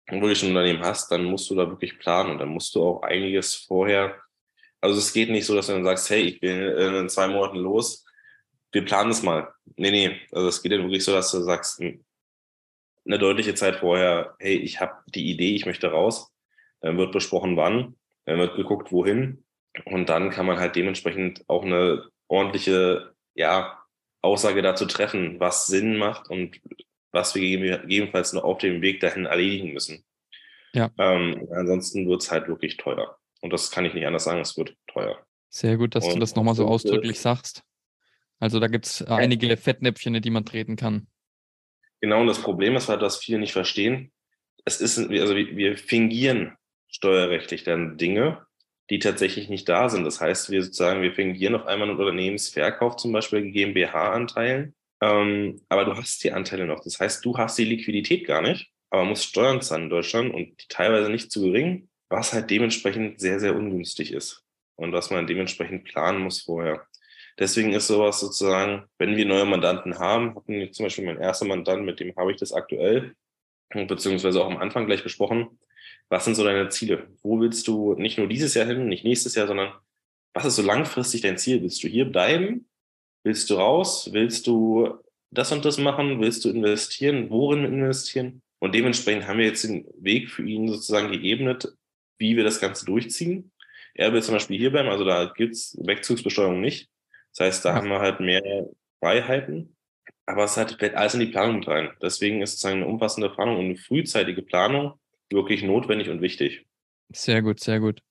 wirklich 0.08 0.44
ein 0.44 0.50
Unternehmen 0.50 0.84
hast, 0.84 1.12
dann 1.12 1.26
musst 1.26 1.50
du 1.50 1.56
da 1.56 1.70
wirklich 1.70 2.00
planen 2.00 2.32
und 2.32 2.40
dann 2.40 2.50
musst 2.50 2.76
du 2.76 2.84
auch 2.84 3.02
einiges 3.04 3.56
vorher. 3.56 4.16
Also 4.82 5.00
es 5.00 5.14
geht 5.14 5.30
nicht 5.30 5.46
so, 5.46 5.56
dass 5.56 5.68
du 5.68 5.74
dann 5.74 5.84
sagst, 5.84 6.10
hey, 6.10 6.22
ich 6.22 6.40
bin 6.40 6.62
in 6.62 7.10
zwei 7.10 7.28
Monaten 7.28 7.58
los, 7.58 8.06
wir 8.72 8.86
planen 8.86 9.12
es 9.12 9.22
mal. 9.22 9.54
Nee, 9.76 9.92
nee. 9.92 10.22
Also 10.32 10.48
es 10.48 10.62
geht 10.62 10.72
dann 10.72 10.82
wirklich 10.82 11.04
so, 11.04 11.14
dass 11.14 11.32
du 11.32 11.42
sagst, 11.42 11.80
hm, 11.80 12.04
eine 13.06 13.20
deutliche 13.20 13.56
Zeit 13.56 13.78
vorher, 13.78 14.36
hey, 14.40 14.56
ich 14.56 14.80
habe 14.80 14.94
die 15.08 15.30
Idee, 15.30 15.56
ich 15.56 15.66
möchte 15.66 15.92
raus. 15.92 16.32
Dann 16.82 16.98
wird 16.98 17.12
besprochen, 17.12 17.56
wann. 17.58 17.96
Dann 18.26 18.40
wird 18.40 18.56
geguckt, 18.56 18.92
wohin. 18.92 19.44
Und 19.86 20.10
dann 20.10 20.30
kann 20.30 20.46
man 20.46 20.60
halt 20.60 20.76
dementsprechend 20.76 21.44
auch 21.48 21.64
eine 21.64 22.06
ordentliche 22.28 23.14
ja, 23.36 23.80
Aussage 24.22 24.62
dazu 24.62 24.86
treffen, 24.86 25.40
was 25.40 25.66
Sinn 25.66 25.98
macht 25.98 26.30
und 26.30 26.60
was 27.12 27.36
wir 27.36 27.82
gegebenenfalls 27.82 28.34
noch 28.34 28.44
auf 28.44 28.60
dem 28.60 28.82
Weg 28.82 29.00
dahin 29.00 29.26
erledigen 29.26 29.74
müssen. 29.74 30.04
Ja. 30.74 30.90
Ähm, 30.98 31.48
ansonsten 31.52 32.08
wird 32.08 32.22
es 32.24 32.32
halt 32.32 32.48
wirklich 32.48 32.78
teuer. 32.78 33.18
Und 33.42 33.54
das 33.54 33.70
kann 33.70 33.86
ich 33.86 33.94
nicht 33.94 34.06
anders 34.06 34.24
sagen, 34.24 34.42
es 34.42 34.58
wird 34.58 34.76
teuer. 34.88 35.24
Sehr 35.50 35.78
gut, 35.78 35.96
dass 35.96 36.06
und 36.06 36.16
du 36.16 36.20
das 36.20 36.36
nochmal 36.36 36.56
so 36.56 36.66
ausdrücklich 36.66 37.20
sagst. 37.20 37.64
Also 38.40 38.60
da 38.60 38.68
gibt 38.68 38.86
es 38.86 39.02
äh, 39.02 39.06
einige 39.06 39.56
Fettnäpfchen, 39.56 40.16
in 40.16 40.22
die 40.22 40.32
man 40.32 40.46
treten 40.46 40.76
kann. 40.76 41.08
Genau, 42.02 42.22
und 42.22 42.28
das 42.28 42.42
Problem 42.42 42.76
ist 42.76 42.90
halt, 42.90 43.02
dass 43.02 43.18
viele 43.18 43.40
nicht 43.40 43.54
verstehen. 43.54 44.12
Es 44.66 44.82
ist, 44.82 44.98
also 44.98 45.36
wir 45.36 45.78
fingieren 45.78 46.58
steuerrechtlich 46.94 47.64
dann 47.64 47.98
Dinge, 47.98 48.46
die 48.90 49.00
tatsächlich 49.00 49.50
nicht 49.50 49.68
da 49.68 49.90
sind. 49.90 50.04
Das 50.04 50.22
heißt, 50.22 50.50
wir 50.52 50.64
sozusagen, 50.64 51.02
wir 51.02 51.14
fingieren 51.14 51.56
auf 51.56 51.66
einmal 51.66 51.90
einen 51.90 51.98
Unternehmensverkauf, 51.98 52.98
zum 52.98 53.12
Beispiel 53.12 53.52
GmbH-Anteilen, 53.52 54.76
ähm, 55.02 55.62
aber 55.70 55.86
du 55.86 55.96
hast 55.96 56.24
die 56.24 56.32
Anteile 56.32 56.66
noch. 56.66 56.84
Das 56.84 57.00
heißt, 57.00 57.26
du 57.26 57.38
hast 57.38 57.58
die 57.58 57.66
Liquidität 57.66 58.26
gar 58.26 58.42
nicht, 58.42 58.72
aber 58.90 59.06
musst 59.06 59.26
Steuern 59.26 59.62
zahlen 59.62 59.84
in 59.84 59.90
Deutschland 59.90 60.34
und 60.34 60.70
teilweise 60.70 61.10
nicht 61.10 61.32
zu 61.32 61.42
gering, 61.42 61.90
was 62.10 62.34
halt 62.34 62.50
dementsprechend 62.50 63.20
sehr, 63.20 63.40
sehr 63.40 63.56
ungünstig 63.56 64.14
ist 64.14 64.44
und 64.76 64.92
was 64.92 65.10
man 65.10 65.28
dementsprechend 65.28 65.86
planen 65.86 66.20
muss 66.20 66.42
vorher. 66.42 66.86
Deswegen 67.40 67.74
ist 67.74 67.88
sowas 67.88 68.20
sozusagen, 68.20 68.86
wenn 69.00 69.18
wir 69.18 69.26
neue 69.26 69.46
Mandanten 69.46 69.98
haben, 69.98 70.36
hatten 70.36 70.54
wir 70.54 70.72
zum 70.72 70.86
Beispiel 70.86 71.06
mein 71.06 71.20
erster 71.20 71.46
Mandant, 71.46 71.84
mit 71.84 72.00
dem 72.00 72.16
habe 72.16 72.32
ich 72.32 72.38
das 72.38 72.54
aktuell, 72.54 73.16
beziehungsweise 73.74 74.42
auch 74.42 74.52
am 74.52 74.58
Anfang 74.58 74.86
gleich 74.86 75.04
besprochen. 75.04 75.60
Was 76.10 76.26
sind 76.26 76.36
so 76.36 76.44
deine 76.44 76.70
Ziele? 76.70 77.08
Wo 77.22 77.40
willst 77.40 77.68
du 77.68 77.96
nicht 77.96 78.18
nur 78.18 78.28
dieses 78.28 78.54
Jahr 78.54 78.68
hin, 78.68 78.88
nicht 78.88 79.04
nächstes 79.04 79.36
Jahr, 79.36 79.48
sondern 79.48 79.74
was 80.34 80.46
ist 80.46 80.56
so 80.56 80.62
langfristig 80.62 81.22
dein 81.22 81.38
Ziel? 81.38 81.62
Willst 81.62 81.84
du 81.84 81.88
hier 81.88 82.06
bleiben? 82.06 82.68
Willst 83.24 83.50
du 83.50 83.56
raus? 83.56 84.10
Willst 84.12 84.48
du 84.48 85.00
das 85.32 85.52
und 85.52 85.66
das 85.66 85.78
machen? 85.78 86.20
Willst 86.22 86.46
du 86.46 86.50
investieren? 86.50 87.30
Worin 87.30 87.66
investieren? 87.66 88.42
Und 88.60 88.76
dementsprechend 88.76 89.28
haben 89.28 89.40
wir 89.40 89.46
jetzt 89.46 89.64
den 89.64 89.86
Weg 89.98 90.30
für 90.30 90.44
ihn 90.44 90.68
sozusagen 90.68 91.12
geebnet, 91.12 91.68
wie 92.18 92.38
wir 92.38 92.44
das 92.44 92.60
Ganze 92.60 92.86
durchziehen. 92.86 93.52
Er 93.94 94.14
will 94.14 94.24
zum 94.24 94.36
Beispiel 94.36 94.58
hier 94.58 94.72
bleiben, 94.72 94.90
also 94.90 95.04
da 95.04 95.26
gibt 95.36 95.54
es 95.54 95.78
Wegzugsbesteuerung 95.84 96.62
nicht. 96.62 96.90
Das 97.36 97.46
heißt, 97.46 97.66
da 97.66 97.74
haben 97.74 97.90
wir 97.90 98.00
halt 98.00 98.20
mehr 98.20 98.70
Freiheiten, 99.00 99.76
aber 100.26 100.46
es 100.46 100.58
hat, 100.58 100.78
fällt 100.80 100.96
alles 100.96 101.14
in 101.14 101.20
die 101.20 101.26
Planung 101.28 101.58
mit 101.58 101.68
rein. 101.68 101.92
Deswegen 102.02 102.42
ist 102.42 102.52
sozusagen 102.52 102.82
eine 102.82 102.88
umfassende 102.88 103.30
Planung 103.30 103.58
und 103.58 103.66
eine 103.66 103.76
frühzeitige 103.76 104.42
Planung 104.42 104.94
wirklich 105.34 105.64
notwendig 105.64 106.10
und 106.10 106.22
wichtig. 106.22 106.66
Sehr 107.10 107.42
gut, 107.42 107.60
sehr 107.60 107.80
gut. 107.80 108.02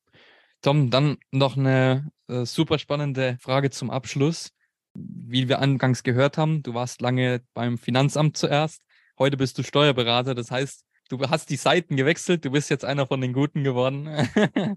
Tom, 0.60 0.90
dann 0.90 1.18
noch 1.30 1.56
eine 1.56 2.10
äh, 2.28 2.44
super 2.44 2.78
spannende 2.78 3.36
Frage 3.40 3.70
zum 3.70 3.90
Abschluss. 3.90 4.52
Wie 4.94 5.48
wir 5.48 5.60
angangs 5.60 6.02
gehört 6.02 6.36
haben, 6.36 6.62
du 6.62 6.74
warst 6.74 7.00
lange 7.00 7.42
beim 7.54 7.78
Finanzamt 7.78 8.36
zuerst, 8.36 8.82
heute 9.18 9.38
bist 9.38 9.56
du 9.56 9.62
Steuerberater, 9.62 10.34
das 10.34 10.50
heißt, 10.50 10.84
du 11.08 11.18
hast 11.28 11.48
die 11.48 11.56
Seiten 11.56 11.96
gewechselt, 11.96 12.44
du 12.44 12.50
bist 12.50 12.68
jetzt 12.70 12.84
einer 12.84 13.06
von 13.06 13.20
den 13.20 13.32
Guten 13.32 13.64
geworden. 13.64 14.06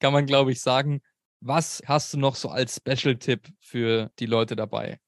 Kann 0.00 0.12
man, 0.12 0.26
glaube 0.26 0.52
ich, 0.52 0.60
sagen. 0.60 1.00
Was 1.40 1.82
hast 1.86 2.12
du 2.14 2.18
noch 2.18 2.36
so 2.36 2.48
als 2.48 2.76
Special-Tipp 2.76 3.48
für 3.60 4.10
die 4.18 4.26
Leute 4.26 4.56
dabei? 4.56 4.98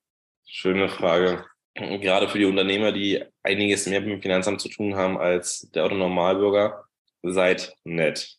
Schöne 0.47 0.89
Frage. 0.89 1.45
Gerade 1.77 2.29
für 2.29 2.39
die 2.39 2.45
Unternehmer, 2.45 2.93
die 2.93 3.23
einiges 3.43 3.87
mehr 3.87 4.01
mit 4.01 4.11
dem 4.11 4.23
Finanzamt 4.23 4.61
zu 4.61 4.69
tun 4.69 4.95
haben 4.95 5.19
als 5.19 5.71
der 5.73 5.85
Autonormalbürger, 5.85 6.85
seid 7.23 7.75
nett. 7.85 8.37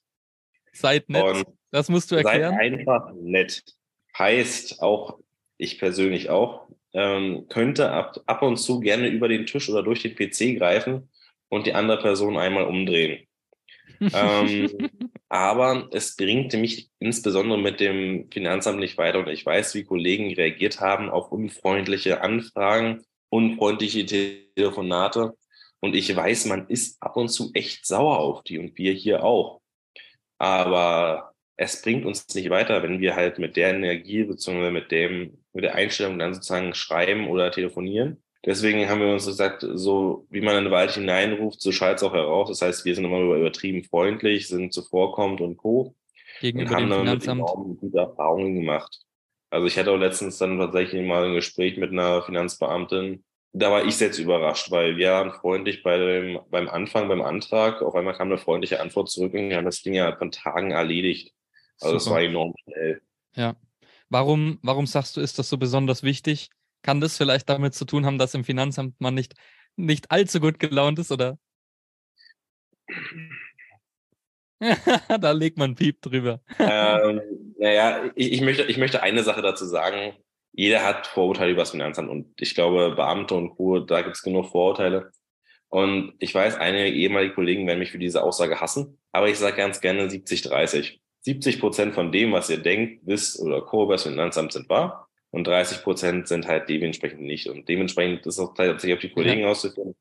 Seid 0.73 1.09
nett. 1.09 1.23
Und 1.23 1.45
das 1.71 1.89
musst 1.89 2.11
du 2.11 2.15
erklären. 2.15 2.55
Seid 2.55 2.73
einfach 2.73 3.11
nett. 3.13 3.63
Heißt 4.17 4.81
auch, 4.81 5.19
ich 5.57 5.79
persönlich 5.79 6.29
auch, 6.29 6.67
ähm, 6.93 7.45
könnte 7.49 7.91
ab, 7.91 8.19
ab 8.25 8.41
und 8.41 8.57
zu 8.57 8.79
gerne 8.79 9.07
über 9.07 9.27
den 9.27 9.45
Tisch 9.45 9.69
oder 9.69 9.83
durch 9.83 10.01
den 10.01 10.15
PC 10.15 10.57
greifen 10.57 11.09
und 11.49 11.67
die 11.67 11.73
andere 11.73 11.99
Person 11.99 12.37
einmal 12.37 12.65
umdrehen 12.65 13.27
ähm, 13.99 14.69
aber 15.29 15.89
es 15.91 16.15
bringt 16.15 16.53
mich 16.53 16.89
insbesondere 16.99 17.59
mit 17.59 17.79
dem 17.79 18.29
Finanzamt 18.31 18.79
nicht 18.79 18.97
weiter. 18.97 19.19
Und 19.19 19.29
ich 19.29 19.45
weiß, 19.45 19.75
wie 19.75 19.83
Kollegen 19.83 20.33
reagiert 20.33 20.79
haben 20.79 21.09
auf 21.09 21.31
unfreundliche 21.31 22.21
Anfragen, 22.21 23.03
unfreundliche 23.29 24.05
Telefonate. 24.05 25.35
Und 25.79 25.95
ich 25.95 26.15
weiß, 26.15 26.45
man 26.45 26.67
ist 26.67 27.01
ab 27.01 27.17
und 27.17 27.29
zu 27.29 27.51
echt 27.53 27.85
sauer 27.85 28.19
auf 28.19 28.43
die 28.43 28.57
und 28.57 28.77
wir 28.77 28.93
hier 28.93 29.23
auch. 29.23 29.61
Aber 30.39 31.33
es 31.55 31.81
bringt 31.81 32.05
uns 32.05 32.33
nicht 32.33 32.49
weiter, 32.49 32.83
wenn 32.83 32.99
wir 32.99 33.15
halt 33.15 33.39
mit 33.39 33.55
der 33.57 33.73
Energie 33.73 34.23
bzw. 34.23 34.71
mit 34.71 34.91
dem, 34.91 35.37
mit 35.53 35.63
der 35.63 35.75
Einstellung 35.75 36.19
dann 36.19 36.33
sozusagen 36.33 36.73
schreiben 36.73 37.27
oder 37.27 37.51
telefonieren. 37.51 38.23
Deswegen 38.45 38.87
haben 38.87 39.01
wir 39.01 39.11
uns 39.11 39.25
gesagt, 39.25 39.65
so 39.73 40.25
wie 40.29 40.41
man 40.41 40.55
in 40.57 40.65
den 40.65 40.71
Wald 40.71 40.91
hineinruft, 40.91 41.59
so 41.59 41.71
schallt 41.71 41.97
es 41.97 42.03
auch 42.03 42.13
heraus. 42.13 42.49
Das 42.49 42.61
heißt, 42.61 42.85
wir 42.85 42.95
sind 42.95 43.05
immer 43.05 43.19
übertrieben 43.19 43.83
freundlich, 43.83 44.47
sind 44.47 44.71
zuvorkommend 44.73 45.41
und 45.41 45.57
Co. 45.57 45.95
Gegenüber 46.39 46.69
und 46.69 46.75
haben 46.75 46.89
dem 46.89 46.99
Finanzamt. 46.99 47.41
damit 47.41 47.79
gute 47.79 47.97
Erfahrungen 47.97 48.55
gemacht. 48.55 49.01
Also 49.49 49.65
ich 49.67 49.77
hatte 49.77 49.91
auch 49.91 49.97
letztens 49.97 50.37
dann 50.37 50.57
tatsächlich 50.57 51.05
mal 51.05 51.25
ein 51.25 51.33
Gespräch 51.33 51.77
mit 51.77 51.91
einer 51.91 52.21
Finanzbeamtin. 52.21 53.23
Da 53.53 53.71
war 53.71 53.85
ich 53.85 53.95
selbst 53.95 54.19
überrascht, 54.19 54.69
weil 54.71 54.97
wir 54.97 55.11
waren 55.11 55.31
freundlich 55.31 55.83
bei 55.83 55.97
dem, 55.97 56.39
beim 56.49 56.67
Anfang, 56.67 57.07
beim 57.07 57.21
Antrag. 57.21 57.81
Auf 57.81 57.95
einmal 57.95 58.13
kam 58.13 58.27
eine 58.27 58.37
freundliche 58.37 58.81
Antwort 58.81 59.09
zurück 59.09 59.33
und 59.33 59.49
wir 59.49 59.57
haben 59.57 59.65
das 59.65 59.81
Ding 59.81 59.93
ja 59.93 60.15
von 60.15 60.31
Tagen 60.31 60.71
erledigt. 60.71 61.33
Also 61.79 61.97
Super. 61.97 62.09
das 62.09 62.09
war 62.09 62.21
enorm 62.21 62.53
schnell. 62.63 63.01
Ja. 63.35 63.55
Warum, 64.09 64.59
warum 64.61 64.85
sagst 64.85 65.17
du, 65.17 65.21
ist 65.21 65.39
das 65.39 65.49
so 65.49 65.57
besonders 65.57 66.03
wichtig? 66.03 66.49
Kann 66.81 67.01
das 67.01 67.17
vielleicht 67.17 67.49
damit 67.49 67.73
zu 67.73 67.85
tun 67.85 68.05
haben, 68.05 68.17
dass 68.17 68.33
im 68.33 68.43
Finanzamt 68.43 68.99
man 68.99 69.13
nicht, 69.13 69.33
nicht 69.75 70.11
allzu 70.11 70.39
gut 70.39 70.59
gelaunt 70.59 70.99
ist, 70.99 71.11
oder? 71.11 71.37
da 75.21 75.31
legt 75.31 75.57
man 75.57 75.75
Piep 75.75 76.01
drüber. 76.01 76.41
ähm, 76.59 77.21
naja, 77.57 78.11
ich, 78.15 78.33
ich, 78.33 78.41
möchte, 78.41 78.63
ich 78.63 78.77
möchte 78.77 79.03
eine 79.03 79.23
Sache 79.23 79.41
dazu 79.41 79.65
sagen. 79.65 80.13
Jeder 80.51 80.83
hat 80.83 81.05
Vorurteile 81.07 81.51
über 81.51 81.61
das 81.61 81.71
Finanzamt 81.71 82.09
und 82.09 82.41
ich 82.41 82.55
glaube, 82.55 82.95
Beamte 82.95 83.35
und 83.35 83.51
Co., 83.55 83.79
da 83.79 84.01
gibt 84.01 84.15
es 84.15 84.23
genug 84.23 84.47
Vorurteile. 84.47 85.11
Und 85.69 86.13
ich 86.19 86.33
weiß, 86.33 86.55
einige 86.55 86.89
ehemalige 86.89 87.35
Kollegen 87.35 87.67
werden 87.67 87.79
mich 87.79 87.91
für 87.91 87.99
diese 87.99 88.23
Aussage 88.23 88.59
hassen, 88.61 88.97
aber 89.11 89.29
ich 89.29 89.37
sage 89.37 89.57
ganz 89.57 89.81
gerne 89.81 90.07
70-30. 90.07 90.99
70 91.21 91.59
Prozent 91.59 91.93
von 91.93 92.11
dem, 92.11 92.31
was 92.31 92.49
ihr 92.49 92.57
denkt, 92.57 93.01
wisst 93.05 93.39
oder 93.39 93.61
Co. 93.61 93.83
über 93.83 93.95
das 93.95 94.03
Finanzamt 94.03 94.53
sind 94.53 94.69
wahr 94.69 95.09
und 95.29 95.45
30 95.45 95.83
Prozent 95.83 96.27
sind 96.27 96.47
halt 96.47 96.69
dementsprechend 96.69 97.21
nicht. 97.21 97.47
Und 97.47 97.67
dementsprechend 97.67 98.25
ist 98.25 98.39
auch 98.39 98.53
tatsächlich 98.53 98.93
auf 98.93 99.01
die 99.01 99.11
Kollegen 99.11 99.41
ja. 99.41 99.47
auszuführen. 99.49 99.95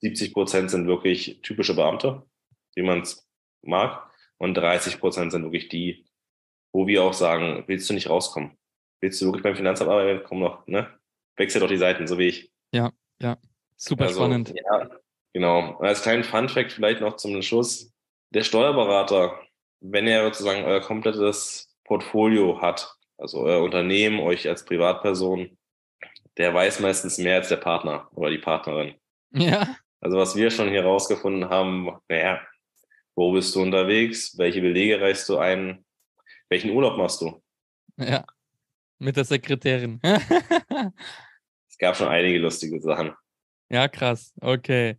70 0.00 0.32
Prozent 0.32 0.70
sind 0.70 0.86
wirklich 0.86 1.40
typische 1.42 1.74
Beamte, 1.74 2.22
wie 2.76 2.82
man 2.82 3.00
es 3.00 3.27
mag. 3.62 4.10
Und 4.38 4.54
30 4.54 5.00
Prozent 5.00 5.32
sind 5.32 5.42
wirklich 5.42 5.68
die, 5.68 6.06
wo 6.72 6.86
wir 6.86 7.02
auch 7.02 7.12
sagen, 7.12 7.64
willst 7.66 7.88
du 7.90 7.94
nicht 7.94 8.08
rauskommen? 8.08 8.56
Willst 9.00 9.20
du 9.20 9.26
wirklich 9.26 9.42
beim 9.42 9.56
Finanzamt 9.56 9.90
arbeiten? 9.90 10.24
Komm 10.26 10.40
noch, 10.40 10.66
ne? 10.66 10.88
Wechsel 11.36 11.60
doch 11.60 11.68
die 11.68 11.76
Seiten, 11.76 12.06
so 12.06 12.18
wie 12.18 12.28
ich. 12.28 12.52
Ja, 12.72 12.92
ja. 13.20 13.36
Super 13.76 14.06
also, 14.06 14.20
spannend. 14.20 14.52
Ja, 14.54 14.90
genau. 15.32 15.76
Und 15.78 15.86
als 15.86 16.02
kleinen 16.02 16.24
Fun-Fact 16.24 16.72
vielleicht 16.72 17.00
noch 17.00 17.16
zum 17.16 17.40
Schluss. 17.42 17.92
Der 18.30 18.42
Steuerberater, 18.42 19.40
wenn 19.80 20.06
er 20.06 20.24
sozusagen 20.24 20.64
euer 20.64 20.80
komplettes 20.80 21.74
Portfolio 21.84 22.60
hat, 22.60 22.94
also 23.16 23.40
euer 23.40 23.62
Unternehmen, 23.62 24.20
euch 24.20 24.48
als 24.48 24.64
Privatperson, 24.64 25.56
der 26.36 26.54
weiß 26.54 26.80
meistens 26.80 27.18
mehr 27.18 27.36
als 27.36 27.48
der 27.48 27.56
Partner 27.56 28.08
oder 28.14 28.30
die 28.30 28.38
Partnerin. 28.38 28.94
Ja. 29.32 29.76
Also 30.00 30.16
was 30.18 30.36
wir 30.36 30.50
schon 30.50 30.68
hier 30.68 30.84
rausgefunden 30.84 31.48
haben, 31.48 31.90
naja, 32.08 32.40
wo 33.18 33.32
bist 33.32 33.54
du 33.54 33.62
unterwegs? 33.62 34.38
Welche 34.38 34.60
Belege 34.60 35.00
reichst 35.00 35.28
du 35.28 35.38
ein? 35.38 35.84
Welchen 36.48 36.70
Urlaub 36.70 36.96
machst 36.96 37.20
du? 37.20 37.42
Ja, 37.96 38.24
mit 38.98 39.16
der 39.16 39.24
Sekretärin. 39.24 40.00
es 40.02 41.78
gab 41.78 41.96
schon 41.96 42.08
einige 42.08 42.38
lustige 42.38 42.80
Sachen. 42.80 43.12
Ja, 43.70 43.88
krass. 43.88 44.32
Okay. 44.40 44.96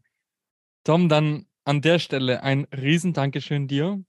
Tom, 0.83 1.09
dann 1.09 1.47
an 1.63 1.81
der 1.81 1.99
Stelle 1.99 2.43
ein 2.43 2.67
Riesendankeschön 2.73 3.67
dir 3.67 4.03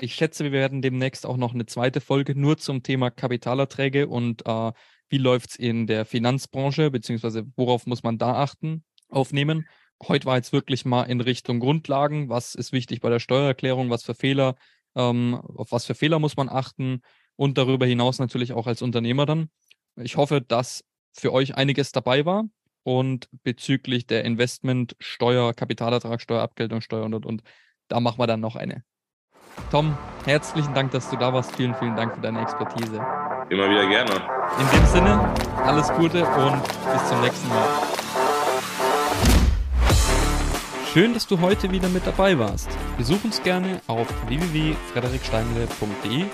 ich 0.00 0.14
schätze, 0.14 0.44
wir 0.44 0.52
werden 0.52 0.82
demnächst 0.82 1.24
auch 1.26 1.36
noch 1.36 1.54
eine 1.54 1.66
zweite 1.66 2.00
Folge 2.00 2.38
nur 2.38 2.58
zum 2.58 2.82
Thema 2.82 3.10
Kapitalerträge 3.10 4.08
und 4.08 4.46
äh, 4.46 4.72
wie 5.08 5.18
läuft 5.18 5.50
es 5.50 5.56
in 5.56 5.86
der 5.86 6.04
Finanzbranche, 6.04 6.90
beziehungsweise 6.90 7.46
worauf 7.56 7.86
muss 7.86 8.02
man 8.02 8.18
da 8.18 8.34
achten, 8.34 8.84
aufnehmen. 9.08 9.68
Heute 10.02 10.26
war 10.26 10.36
jetzt 10.36 10.52
wirklich 10.52 10.84
mal 10.84 11.04
in 11.04 11.20
Richtung 11.20 11.60
Grundlagen, 11.60 12.28
was 12.28 12.54
ist 12.54 12.72
wichtig 12.72 13.00
bei 13.00 13.10
der 13.10 13.20
Steuererklärung, 13.20 13.90
was 13.90 14.02
für 14.02 14.14
Fehler, 14.14 14.56
ähm, 14.94 15.34
auf 15.34 15.72
was 15.72 15.86
für 15.86 15.94
Fehler 15.94 16.18
muss 16.18 16.36
man 16.36 16.48
achten 16.48 17.00
und 17.36 17.58
darüber 17.58 17.86
hinaus 17.86 18.18
natürlich 18.18 18.52
auch 18.52 18.66
als 18.66 18.82
Unternehmer 18.82 19.26
dann. 19.26 19.50
Ich 19.96 20.16
hoffe, 20.16 20.40
dass 20.40 20.84
für 21.12 21.32
euch 21.32 21.54
einiges 21.56 21.92
dabei 21.92 22.26
war 22.26 22.44
und 22.82 23.28
bezüglich 23.42 24.06
der 24.06 24.24
Investmentsteuer, 24.24 25.54
Kapitalertragssteuer, 25.54 26.42
Abgeltungssteuer 26.42 27.04
und, 27.04 27.14
und, 27.14 27.26
und 27.26 27.42
da 27.88 28.00
machen 28.00 28.18
wir 28.18 28.26
dann 28.26 28.40
noch 28.40 28.56
eine. 28.56 28.84
Tom, 29.70 29.96
herzlichen 30.24 30.74
Dank, 30.74 30.90
dass 30.92 31.08
du 31.10 31.16
da 31.16 31.32
warst. 31.32 31.54
Vielen, 31.56 31.74
vielen 31.76 31.96
Dank 31.96 32.14
für 32.14 32.20
deine 32.20 32.42
Expertise. 32.42 32.96
Immer 33.50 33.70
wieder 33.70 33.86
gerne. 33.88 34.10
In 34.58 34.78
dem 34.78 34.86
Sinne, 34.86 35.34
alles 35.64 35.92
Gute 35.92 36.24
und 36.24 36.62
bis 36.62 37.08
zum 37.08 37.20
nächsten 37.20 37.48
Mal. 37.48 37.83
Schön, 40.94 41.12
dass 41.12 41.26
du 41.26 41.40
heute 41.40 41.72
wieder 41.72 41.88
mit 41.88 42.06
dabei 42.06 42.38
warst. 42.38 42.68
Besuch 42.96 43.24
uns 43.24 43.42
gerne 43.42 43.80
auf 43.88 44.06
www.frederiksteinle.de 44.28 46.24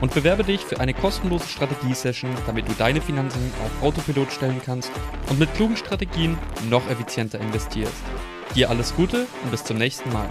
und 0.00 0.14
bewerbe 0.14 0.44
dich 0.44 0.60
für 0.60 0.78
eine 0.78 0.94
kostenlose 0.94 1.48
Strategiesession, 1.48 2.30
damit 2.46 2.68
du 2.68 2.72
deine 2.74 3.00
Finanzen 3.00 3.52
auf 3.64 3.82
Autopilot 3.82 4.30
stellen 4.30 4.62
kannst 4.64 4.92
und 5.28 5.40
mit 5.40 5.52
klugen 5.54 5.76
Strategien 5.76 6.38
noch 6.70 6.88
effizienter 6.88 7.40
investierst. 7.40 8.04
Dir 8.54 8.70
alles 8.70 8.94
Gute 8.94 9.26
und 9.42 9.50
bis 9.50 9.64
zum 9.64 9.76
nächsten 9.76 10.12
Mal. 10.12 10.28